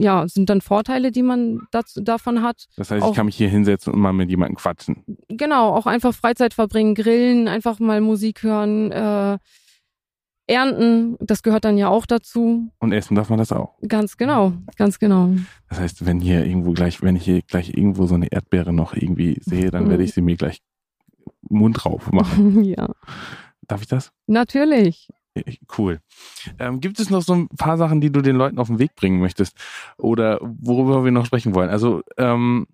ja 0.00 0.26
sind 0.28 0.48
dann 0.50 0.60
Vorteile, 0.60 1.12
die 1.12 1.22
man 1.22 1.60
dazu, 1.70 2.00
davon 2.00 2.42
hat. 2.42 2.66
Das 2.76 2.90
heißt, 2.90 3.02
Auch- 3.02 3.10
ich 3.10 3.16
kann 3.16 3.26
mich 3.26 3.36
hier 3.36 3.48
hinsetzen 3.48 3.92
und 3.92 4.00
mal 4.00 4.12
mit 4.12 4.30
jemandem 4.30 4.56
quatschen. 4.56 5.04
Genau, 5.28 5.74
auch 5.74 5.86
einfach 5.86 6.14
Freizeit 6.14 6.54
verbringen, 6.54 6.94
grillen, 6.94 7.48
einfach 7.48 7.78
mal 7.78 8.00
Musik 8.00 8.42
hören, 8.42 8.90
äh, 8.92 9.38
ernten. 10.46 11.16
Das 11.20 11.42
gehört 11.42 11.64
dann 11.64 11.78
ja 11.78 11.88
auch 11.88 12.06
dazu. 12.06 12.70
Und 12.80 12.92
essen 12.92 13.14
darf 13.14 13.28
man 13.30 13.38
das 13.38 13.52
auch. 13.52 13.76
Ganz 13.86 14.16
genau, 14.16 14.52
ganz 14.76 14.98
genau. 14.98 15.30
Das 15.68 15.78
heißt, 15.80 16.06
wenn 16.06 16.20
hier 16.20 16.44
irgendwo 16.44 16.72
gleich, 16.72 17.02
wenn 17.02 17.14
ich 17.16 17.24
hier 17.24 17.42
gleich 17.42 17.68
irgendwo 17.76 18.06
so 18.06 18.14
eine 18.16 18.32
Erdbeere 18.32 18.72
noch 18.72 18.94
irgendwie 18.94 19.38
sehe, 19.42 19.70
dann 19.70 19.84
Mhm. 19.84 19.90
werde 19.90 20.02
ich 20.04 20.12
sie 20.14 20.22
mir 20.22 20.36
gleich 20.36 20.60
Mund 21.42 21.84
drauf 21.84 22.10
machen. 22.10 22.64
ja, 22.64 22.88
Darf 23.68 23.82
ich 23.82 23.88
das? 23.88 24.10
natürlich. 24.26 25.08
Cool. 25.78 26.00
Ähm, 26.58 26.80
gibt 26.80 26.98
es 26.98 27.10
noch 27.10 27.22
so 27.22 27.34
ein 27.34 27.48
paar 27.48 27.76
Sachen, 27.78 28.00
die 28.00 28.10
du 28.10 28.20
den 28.20 28.36
Leuten 28.36 28.58
auf 28.58 28.66
den 28.66 28.78
Weg 28.78 28.94
bringen 28.96 29.20
möchtest? 29.20 29.56
Oder 29.96 30.38
worüber 30.42 31.04
wir 31.04 31.12
noch 31.12 31.26
sprechen 31.26 31.54
wollen? 31.54 31.70
Also, 31.70 32.02
ähm, 32.16 32.66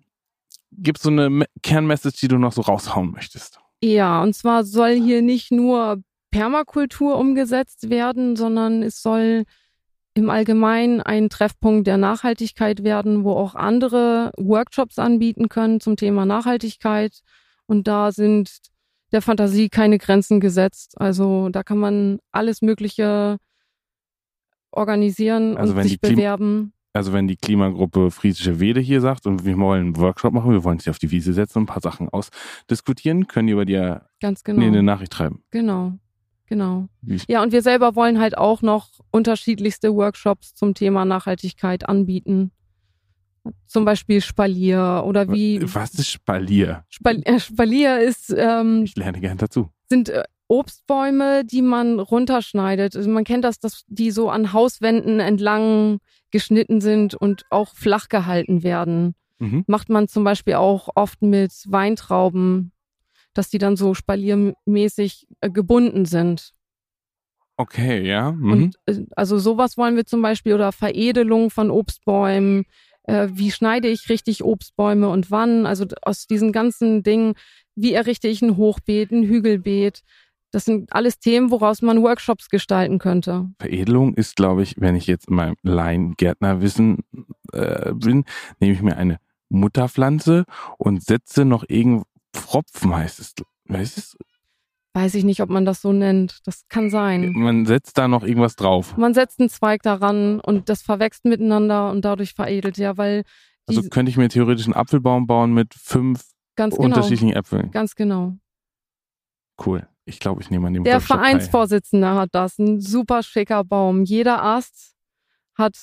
gibt 0.71 0.97
es 0.97 1.03
so 1.03 1.09
eine 1.09 1.29
Me- 1.29 1.45
Kernmessage, 1.61 2.17
die 2.21 2.27
du 2.27 2.37
noch 2.37 2.53
so 2.53 2.61
raushauen 2.61 3.11
möchtest? 3.11 3.59
Ja, 3.83 4.21
und 4.23 4.33
zwar 4.33 4.63
soll 4.63 4.93
hier 4.95 5.21
nicht 5.21 5.51
nur 5.51 6.01
Permakultur 6.31 7.17
umgesetzt 7.17 7.89
werden, 7.89 8.35
sondern 8.35 8.83
es 8.83 9.01
soll 9.01 9.43
im 10.13 10.31
Allgemeinen 10.31 10.99
ein 10.99 11.29
Treffpunkt 11.29 11.85
der 11.85 11.97
Nachhaltigkeit 11.97 12.83
werden, 12.83 13.23
wo 13.23 13.33
auch 13.33 13.53
andere 13.53 14.31
Workshops 14.37 14.97
anbieten 14.97 15.47
können 15.47 15.79
zum 15.79 15.95
Thema 15.95 16.25
Nachhaltigkeit. 16.25 17.19
Und 17.67 17.87
da 17.87 18.11
sind 18.11 18.57
der 19.11 19.21
Fantasie 19.21 19.69
keine 19.69 19.97
Grenzen 19.97 20.39
gesetzt. 20.39 20.99
Also 20.99 21.49
da 21.49 21.63
kann 21.63 21.77
man 21.77 22.19
alles 22.31 22.61
Mögliche 22.61 23.37
organisieren 24.71 25.57
Also 25.57 25.71
und 25.73 25.77
wenn 25.77 25.87
sich 25.87 25.99
bewerben. 25.99 26.73
Also 26.93 27.13
wenn 27.13 27.27
die 27.27 27.35
Klimagruppe 27.35 28.09
Friesische 28.09 28.59
Wede 28.59 28.79
hier 28.79 29.01
sagt 29.01 29.27
und 29.27 29.45
wir 29.45 29.57
wollen 29.57 29.87
einen 29.87 29.97
Workshop 29.97 30.33
machen, 30.33 30.51
wir 30.51 30.63
wollen 30.63 30.79
sich 30.79 30.89
auf 30.89 30.97
die 30.97 31.11
Wiese 31.11 31.31
setzen 31.33 31.59
und 31.59 31.63
ein 31.63 31.67
paar 31.67 31.81
Sachen 31.81 32.09
ausdiskutieren, 32.09 33.27
können 33.27 33.47
die 33.47 33.53
über 33.53 33.65
dir 33.65 34.07
Ganz 34.19 34.43
genau. 34.43 34.65
eine 34.65 34.81
Nachricht 34.83 35.13
schreiben. 35.13 35.43
Genau. 35.51 35.93
Genau. 36.47 36.87
Ja, 37.27 37.43
und 37.43 37.51
wir 37.51 37.61
selber 37.61 37.95
wollen 37.95 38.19
halt 38.19 38.37
auch 38.37 38.61
noch 38.61 38.87
unterschiedlichste 39.11 39.93
Workshops 39.93 40.55
zum 40.55 40.73
Thema 40.73 41.03
Nachhaltigkeit 41.03 41.87
anbieten. 41.87 42.51
Zum 43.65 43.85
Beispiel 43.85 44.21
Spalier 44.21 45.03
oder 45.05 45.31
wie 45.31 45.61
Was 45.73 45.93
ist 45.95 46.09
Spalier? 46.09 46.83
Spal 46.89 47.21
äh, 47.25 47.39
Spalier 47.39 47.99
ist, 47.99 48.33
ähm, 48.37 48.83
Ich 48.83 48.95
lerne 48.95 49.19
gern 49.19 49.37
dazu. 49.37 49.69
sind 49.89 50.09
äh, 50.09 50.23
Obstbäume, 50.49 51.43
die 51.43 51.61
man 51.61 51.99
runterschneidet. 51.99 52.95
Also 52.95 53.09
man 53.09 53.23
kennt 53.25 53.43
das, 53.43 53.59
dass 53.59 53.83
die 53.87 54.11
so 54.11 54.29
an 54.29 54.53
Hauswänden 54.53 55.19
entlang 55.19 55.99
geschnitten 56.31 56.79
sind 56.81 57.15
und 57.15 57.43
auch 57.49 57.73
flach 57.75 58.07
gehalten 58.09 58.63
werden. 58.63 59.15
Mhm. 59.39 59.65
Macht 59.67 59.89
man 59.89 60.07
zum 60.07 60.23
Beispiel 60.23 60.55
auch 60.55 60.89
oft 60.95 61.21
mit 61.21 61.51
Weintrauben, 61.67 62.71
dass 63.33 63.49
die 63.49 63.57
dann 63.57 63.75
so 63.75 63.93
spaliermäßig 63.93 65.27
äh, 65.41 65.49
gebunden 65.49 66.05
sind. 66.05 66.53
Okay, 67.57 68.07
ja. 68.07 68.31
Mhm. 68.31 68.51
Und 68.51 68.75
also 69.15 69.39
sowas 69.39 69.77
wollen 69.77 69.95
wir 69.95 70.05
zum 70.05 70.21
Beispiel 70.21 70.53
oder 70.53 70.71
Veredelung 70.71 71.49
von 71.49 71.71
Obstbäumen. 71.71 72.65
Äh, 73.07 73.29
wie 73.31 73.51
schneide 73.51 73.87
ich 73.87 74.09
richtig 74.09 74.43
Obstbäume 74.43 75.09
und 75.09 75.31
wann? 75.31 75.65
Also 75.65 75.85
aus 76.01 76.27
diesen 76.27 76.51
ganzen 76.51 77.03
Dingen, 77.03 77.33
wie 77.75 77.93
errichte 77.93 78.27
ich 78.27 78.41
ein 78.41 78.57
Hochbeet, 78.57 79.11
ein 79.11 79.23
Hügelbeet? 79.23 80.03
Das 80.51 80.65
sind 80.65 80.93
alles 80.93 81.19
Themen, 81.19 81.51
woraus 81.51 81.81
man 81.81 82.01
Workshops 82.03 82.49
gestalten 82.49 82.99
könnte. 82.99 83.49
Veredelung 83.59 84.13
ist, 84.13 84.35
glaube 84.35 84.63
ich, 84.63 84.75
wenn 84.77 84.95
ich 84.95 85.07
jetzt 85.07 85.27
in 85.27 85.35
meinem 85.35 85.55
Laien-Gärtnerwissen 85.63 86.99
äh, 87.51 87.93
bin, 87.93 88.23
nehme 88.59 88.73
ich 88.73 88.81
mir 88.81 88.95
eine 88.95 89.19
Mutterpflanze 89.49 90.45
und 90.77 91.03
setze 91.03 91.45
noch 91.45 91.65
irgend 91.67 92.03
Pfropfen 92.33 92.95
heißt 92.95 93.19
es. 93.19 93.33
Weißt 93.65 93.97
es? 93.97 94.17
Weiß 94.97 95.13
ich 95.13 95.23
nicht, 95.23 95.43
ob 95.43 95.51
man 95.51 95.63
das 95.63 95.83
so 95.83 95.93
nennt. 95.93 96.39
Das 96.47 96.67
kann 96.69 96.89
sein. 96.89 97.33
Man 97.35 97.67
setzt 97.67 97.99
da 97.99 98.07
noch 98.07 98.23
irgendwas 98.23 98.55
drauf. 98.55 98.97
Man 98.97 99.13
setzt 99.13 99.39
einen 99.39 99.47
Zweig 99.47 99.83
daran 99.83 100.39
und 100.39 100.69
das 100.69 100.81
verwächst 100.81 101.23
miteinander 101.23 101.91
und 101.91 102.03
dadurch 102.03 102.33
veredelt, 102.33 102.79
ja, 102.79 102.97
weil. 102.97 103.21
Also 103.67 103.83
könnte 103.89 104.09
ich 104.09 104.17
mir 104.17 104.27
theoretisch 104.27 104.65
einen 104.65 104.73
Apfelbaum 104.73 105.27
bauen 105.27 105.53
mit 105.53 105.75
fünf 105.75 106.23
genau, 106.55 106.75
unterschiedlichen 106.77 107.31
Äpfeln. 107.31 107.69
Ganz 107.69 107.93
genau. 107.93 108.37
Cool. 109.63 109.87
Ich 110.05 110.19
glaube, 110.19 110.41
ich 110.41 110.49
nehme 110.49 110.65
an 110.65 110.73
dem 110.73 110.83
Der 110.83 110.99
Vereinsvorsitzende 110.99 112.15
hat 112.15 112.29
das. 112.31 112.57
Ein 112.57 112.81
super 112.81 113.21
schicker 113.21 113.63
Baum. 113.63 114.03
Jeder 114.03 114.43
Ast 114.43 114.95
hat 115.53 115.75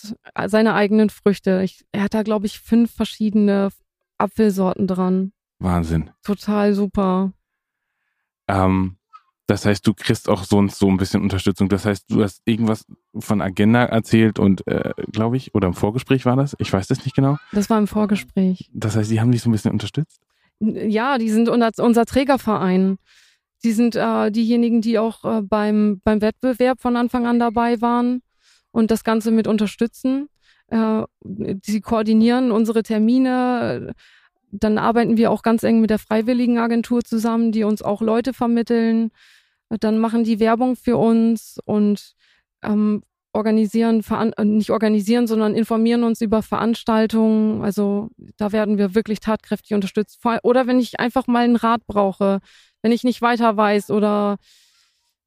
seine 0.47 0.75
eigenen 0.75 1.09
Früchte. 1.09 1.63
Ich, 1.63 1.85
er 1.93 2.03
hat 2.03 2.15
da, 2.15 2.25
glaube 2.25 2.47
ich, 2.47 2.59
fünf 2.59 2.93
verschiedene 2.93 3.69
Apfelsorten 4.19 4.89
dran. 4.89 5.33
Wahnsinn. 5.61 6.11
Total 6.25 6.75
super. 6.75 7.33
Ähm, 8.49 8.97
das 9.47 9.67
heißt, 9.67 9.87
du 9.87 9.93
kriegst 9.93 10.29
auch 10.29 10.45
sonst 10.45 10.79
so 10.79 10.89
ein 10.89 10.97
bisschen 10.97 11.23
Unterstützung. 11.23 11.69
Das 11.69 11.85
heißt, 11.85 12.11
du 12.11 12.23
hast 12.23 12.41
irgendwas 12.47 12.87
von 13.19 13.43
Agenda 13.43 13.85
erzählt 13.85 14.39
und, 14.39 14.67
äh, 14.67 14.93
glaube 15.13 15.37
ich, 15.37 15.55
oder 15.55 15.69
im 15.69 15.75
Vorgespräch 15.75 16.25
war 16.25 16.37
das? 16.37 16.57
Ich 16.59 16.73
weiß 16.73 16.87
das 16.87 17.05
nicht 17.05 17.15
genau. 17.15 17.37
Das 17.53 17.69
war 17.69 17.79
im 17.79 17.87
Vorgespräch. 17.87 18.71
Das 18.73 18.97
heißt, 18.97 19.11
die 19.11 19.21
haben 19.21 19.33
dich 19.33 19.43
so 19.43 19.51
ein 19.51 19.53
bisschen 19.53 19.73
unterstützt? 19.73 20.21
Ja, 20.61 21.19
die 21.19 21.29
sind 21.29 21.49
unser, 21.49 21.71
unser 21.79 22.07
Trägerverein. 22.07 22.97
Die 23.65 23.73
sind 23.73 23.97
äh, 23.97 24.31
diejenigen, 24.31 24.81
die 24.81 24.99
auch 24.99 25.25
äh, 25.25 25.43
beim, 25.43 26.01
beim 26.05 26.21
Wettbewerb 26.23 26.81
von 26.81 26.97
Anfang 26.97 27.27
an 27.27 27.39
dabei 27.39 27.81
waren 27.83 28.23
und 28.71 28.91
das 28.91 29.05
Ganze 29.05 29.31
mit 29.31 29.47
unterstützen. 29.47 30.29
Äh, 30.69 31.03
sie 31.63 31.81
koordinieren 31.83 32.51
unsere 32.51 32.83
Termine. 32.83 33.95
Dann 34.57 34.79
arbeiten 34.79 35.17
wir 35.17 35.31
auch 35.31 35.43
ganz 35.43 35.65
eng 35.65 35.81
mit 35.81 35.91
der 35.91 35.99
Freiwilligenagentur 35.99 37.03
zusammen, 37.03 37.51
die 37.51 37.65
uns 37.65 37.83
auch 37.83 38.01
Leute 38.01 38.33
vermitteln. 38.33 39.11
Dann 39.81 39.99
machen 39.99 40.23
die 40.23 40.39
Werbung 40.39 40.77
für 40.77 40.97
uns 40.97 41.59
und 41.65 42.15
ähm, 42.63 43.03
organisieren, 43.33 44.03
äh, 44.37 44.45
nicht 44.45 44.71
organisieren, 44.71 45.27
sondern 45.27 45.55
informieren 45.55 46.05
uns 46.05 46.21
über 46.21 46.41
Veranstaltungen. 46.41 47.63
Also 47.63 48.11
da 48.37 48.53
werden 48.53 48.79
wir 48.79 48.95
wirklich 48.95 49.21
tatkräftig 49.21 49.75
unterstützt. 49.75 50.21
Oder 50.45 50.67
wenn 50.67 50.79
ich 50.79 51.01
einfach 51.01 51.27
mal 51.27 51.45
einen 51.45 51.57
Rat 51.57 51.85
brauche, 51.87 52.39
wenn 52.83 52.93
ich 52.93 53.03
nicht 53.03 53.23
weiter 53.23 53.57
weiß 53.57 53.91
oder 53.91 54.37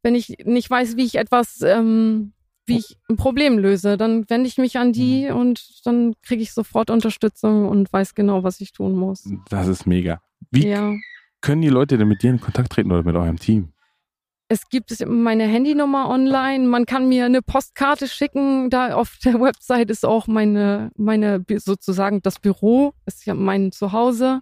wenn 0.03 0.15
ich 0.15 0.37
nicht 0.45 0.69
weiß, 0.69 0.95
wie 0.95 1.03
ich 1.03 1.15
etwas 1.15 1.61
ähm, 1.61 2.31
wie 2.67 2.77
ich 2.77 2.97
ein 3.10 3.15
Problem 3.15 3.58
löse. 3.58 3.97
Dann 3.97 4.30
wende 4.30 4.47
ich 4.47 4.58
mich 4.58 4.77
an 4.77 4.93
die 4.93 5.30
mhm. 5.30 5.36
und 5.36 5.86
dann 5.86 6.13
kriege 6.21 6.43
ich 6.43 6.53
sofort 6.53 6.89
Unterstützung 6.89 7.67
und 7.67 7.91
weiß 7.91 8.15
genau, 8.15 8.43
was 8.43 8.62
ich 8.62 8.73
tun 8.73 8.95
muss. 8.95 9.27
Das 9.49 9.67
ist 9.67 9.86
mega. 9.86 10.21
Wie 10.51 10.67
ja. 10.67 10.93
können 11.41 11.62
die 11.62 11.69
Leute 11.69 11.97
denn 11.97 12.08
mit 12.08 12.23
dir 12.23 12.30
in 12.30 12.39
Kontakt 12.39 12.71
treten 12.71 12.91
oder 12.91 13.03
mit 13.03 13.15
eurem 13.15 13.39
Team? 13.39 13.73
Es 14.49 14.69
gibt 14.69 14.93
meine 15.06 15.45
Handynummer 15.45 16.10
online. 16.10 16.67
Man 16.67 16.86
kann 16.86 17.10
mir 17.10 17.25
eine 17.25 17.41
Postkarte 17.41 18.08
schicken. 18.08 18.69
Da 18.69 18.93
auf 18.93 19.17
der 19.23 19.34
Website 19.41 19.89
ist 19.89 20.06
auch 20.06 20.27
meine, 20.27 20.91
meine 20.95 21.43
sozusagen 21.58 22.21
das 22.21 22.39
Büro, 22.39 22.93
ist 23.06 23.25
ja 23.25 23.34
mein 23.34 23.71
Zuhause. 23.71 24.41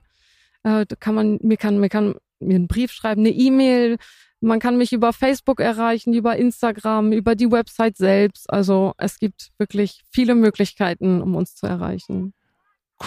Äh, 0.63 0.85
da 0.85 0.95
kann 0.95 1.15
man, 1.15 1.39
mir 1.41 1.57
kann, 1.57 1.79
mir 1.79 1.89
kann 1.89 2.15
mir 2.39 2.55
einen 2.55 2.67
Brief 2.67 2.91
schreiben, 2.91 3.21
eine 3.21 3.31
E-Mail. 3.31 3.97
Man 4.45 4.59
kann 4.59 4.77
mich 4.77 4.93
über 4.93 5.11
Facebook 5.11 5.59
erreichen, 5.59 6.13
über 6.13 6.35
Instagram, 6.35 7.11
über 7.11 7.33
die 7.33 7.49
Website 7.49 7.97
selbst. 7.97 8.47
Also 8.47 8.93
es 8.99 9.17
gibt 9.17 9.51
wirklich 9.57 10.03
viele 10.11 10.35
Möglichkeiten, 10.35 11.19
um 11.23 11.33
uns 11.33 11.55
zu 11.55 11.65
erreichen. 11.65 12.31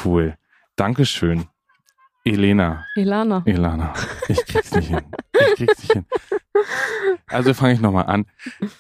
Cool. 0.05 0.37
Dankeschön. 0.75 1.47
Elena. 2.25 2.85
Elana. 2.97 3.43
Elana. 3.47 3.95
Ich 4.29 4.45
krieg's 4.45 4.73
nicht 4.75 4.89
hin. 4.89 5.01
Ich 5.33 5.55
krieg's 5.57 5.79
nicht 5.79 5.93
hin. 5.93 6.07
Also 7.29 7.55
fange 7.55 7.75
ich 7.75 7.81
nochmal 7.81 8.07
an. 8.07 8.27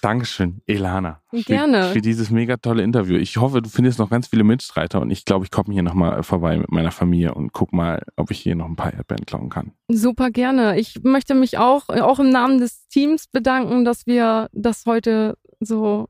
Dankeschön, 0.00 0.62
Elana. 0.66 1.20
Gerne. 1.32 1.84
Für, 1.84 1.94
für, 1.94 2.00
dieses 2.00 2.30
mega 2.30 2.56
tolle 2.56 2.82
Interview. 2.82 3.16
Ich 3.16 3.36
hoffe, 3.36 3.62
du 3.62 3.68
findest 3.68 3.98
noch 3.98 4.10
ganz 4.10 4.28
viele 4.28 4.44
Mitstreiter 4.44 5.00
und 5.00 5.10
ich 5.10 5.24
glaube, 5.24 5.44
ich 5.44 5.50
komme 5.50 5.72
hier 5.72 5.82
nochmal 5.82 6.22
vorbei 6.22 6.56
mit 6.56 6.70
meiner 6.70 6.90
Familie 6.90 7.34
und 7.34 7.52
guck 7.52 7.72
mal, 7.72 8.02
ob 8.16 8.30
ich 8.30 8.40
hier 8.40 8.54
noch 8.54 8.66
ein 8.66 8.76
paar 8.76 8.92
Erdbeeren 8.92 9.26
klauen 9.26 9.48
kann. 9.48 9.72
Super 9.88 10.30
gerne. 10.30 10.78
Ich 10.78 11.02
möchte 11.02 11.34
mich 11.34 11.58
auch, 11.58 11.88
auch 11.88 12.18
im 12.18 12.30
Namen 12.30 12.58
des 12.58 12.88
Teams 12.88 13.26
bedanken, 13.28 13.84
dass 13.84 14.06
wir 14.06 14.48
das 14.52 14.84
heute 14.86 15.36
so, 15.60 16.08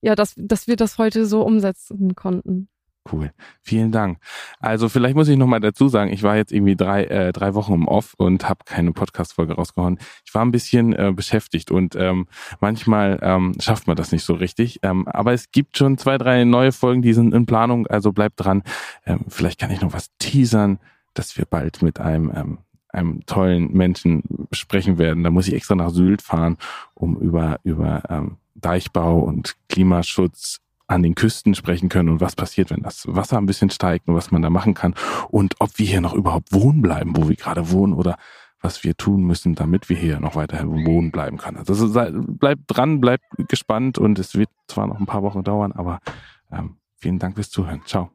ja, 0.00 0.14
dass, 0.14 0.34
dass 0.36 0.66
wir 0.66 0.76
das 0.76 0.98
heute 0.98 1.26
so 1.26 1.42
umsetzen 1.42 2.14
konnten. 2.14 2.68
Cool. 3.10 3.32
Vielen 3.60 3.92
Dank. 3.92 4.18
Also 4.60 4.88
vielleicht 4.88 5.14
muss 5.14 5.28
ich 5.28 5.36
nochmal 5.36 5.60
dazu 5.60 5.88
sagen, 5.88 6.10
ich 6.10 6.22
war 6.22 6.36
jetzt 6.36 6.52
irgendwie 6.52 6.74
drei, 6.74 7.04
äh, 7.04 7.32
drei 7.32 7.54
Wochen 7.54 7.74
im 7.74 7.86
Off 7.86 8.14
und 8.16 8.48
habe 8.48 8.60
keine 8.64 8.92
Podcast-Folge 8.92 9.54
rausgehauen. 9.54 9.98
Ich 10.24 10.34
war 10.34 10.42
ein 10.42 10.52
bisschen 10.52 10.94
äh, 10.94 11.12
beschäftigt 11.14 11.70
und 11.70 11.96
ähm, 11.96 12.26
manchmal 12.60 13.18
ähm, 13.20 13.54
schafft 13.60 13.86
man 13.86 13.96
das 13.96 14.10
nicht 14.10 14.24
so 14.24 14.32
richtig. 14.32 14.80
Ähm, 14.82 15.06
aber 15.06 15.34
es 15.34 15.50
gibt 15.50 15.76
schon 15.76 15.98
zwei, 15.98 16.16
drei 16.16 16.44
neue 16.44 16.72
Folgen, 16.72 17.02
die 17.02 17.12
sind 17.12 17.34
in 17.34 17.44
Planung, 17.44 17.86
also 17.86 18.10
bleibt 18.10 18.42
dran. 18.42 18.62
Ähm, 19.04 19.26
vielleicht 19.28 19.60
kann 19.60 19.70
ich 19.70 19.82
noch 19.82 19.92
was 19.92 20.10
teasern, 20.18 20.78
dass 21.12 21.36
wir 21.36 21.44
bald 21.44 21.82
mit 21.82 22.00
einem 22.00 22.32
ähm, 22.34 22.58
einem 22.88 23.26
tollen 23.26 23.72
Menschen 23.72 24.22
sprechen 24.52 24.98
werden. 24.98 25.24
Da 25.24 25.30
muss 25.30 25.48
ich 25.48 25.54
extra 25.54 25.74
nach 25.74 25.90
Sylt 25.90 26.22
fahren, 26.22 26.56
um 26.94 27.18
über, 27.18 27.58
über 27.64 28.02
ähm, 28.08 28.36
Deichbau 28.54 29.18
und 29.18 29.56
Klimaschutz 29.68 30.60
an 30.86 31.02
den 31.02 31.14
Küsten 31.14 31.54
sprechen 31.54 31.88
können 31.88 32.08
und 32.10 32.20
was 32.20 32.36
passiert, 32.36 32.70
wenn 32.70 32.82
das 32.82 33.06
Wasser 33.06 33.38
ein 33.38 33.46
bisschen 33.46 33.70
steigt 33.70 34.08
und 34.08 34.14
was 34.14 34.30
man 34.30 34.42
da 34.42 34.50
machen 34.50 34.74
kann 34.74 34.94
und 35.28 35.54
ob 35.60 35.78
wir 35.78 35.86
hier 35.86 36.00
noch 36.00 36.14
überhaupt 36.14 36.52
wohnen 36.52 36.82
bleiben, 36.82 37.16
wo 37.16 37.28
wir 37.28 37.36
gerade 37.36 37.70
wohnen 37.70 37.94
oder 37.94 38.16
was 38.60 38.82
wir 38.82 38.96
tun 38.96 39.24
müssen, 39.24 39.54
damit 39.54 39.88
wir 39.88 39.96
hier 39.96 40.20
noch 40.20 40.36
weiterhin 40.36 40.86
wohnen 40.86 41.10
bleiben 41.10 41.36
können. 41.36 41.58
Also 41.58 41.92
bleibt 41.92 42.62
dran, 42.66 43.00
bleibt 43.00 43.24
gespannt 43.48 43.98
und 43.98 44.18
es 44.18 44.34
wird 44.34 44.48
zwar 44.68 44.86
noch 44.86 44.98
ein 44.98 45.06
paar 45.06 45.22
Wochen 45.22 45.44
dauern, 45.44 45.72
aber 45.72 46.00
ähm, 46.50 46.76
vielen 46.96 47.18
Dank 47.18 47.34
fürs 47.34 47.50
Zuhören. 47.50 47.82
Ciao. 47.84 48.10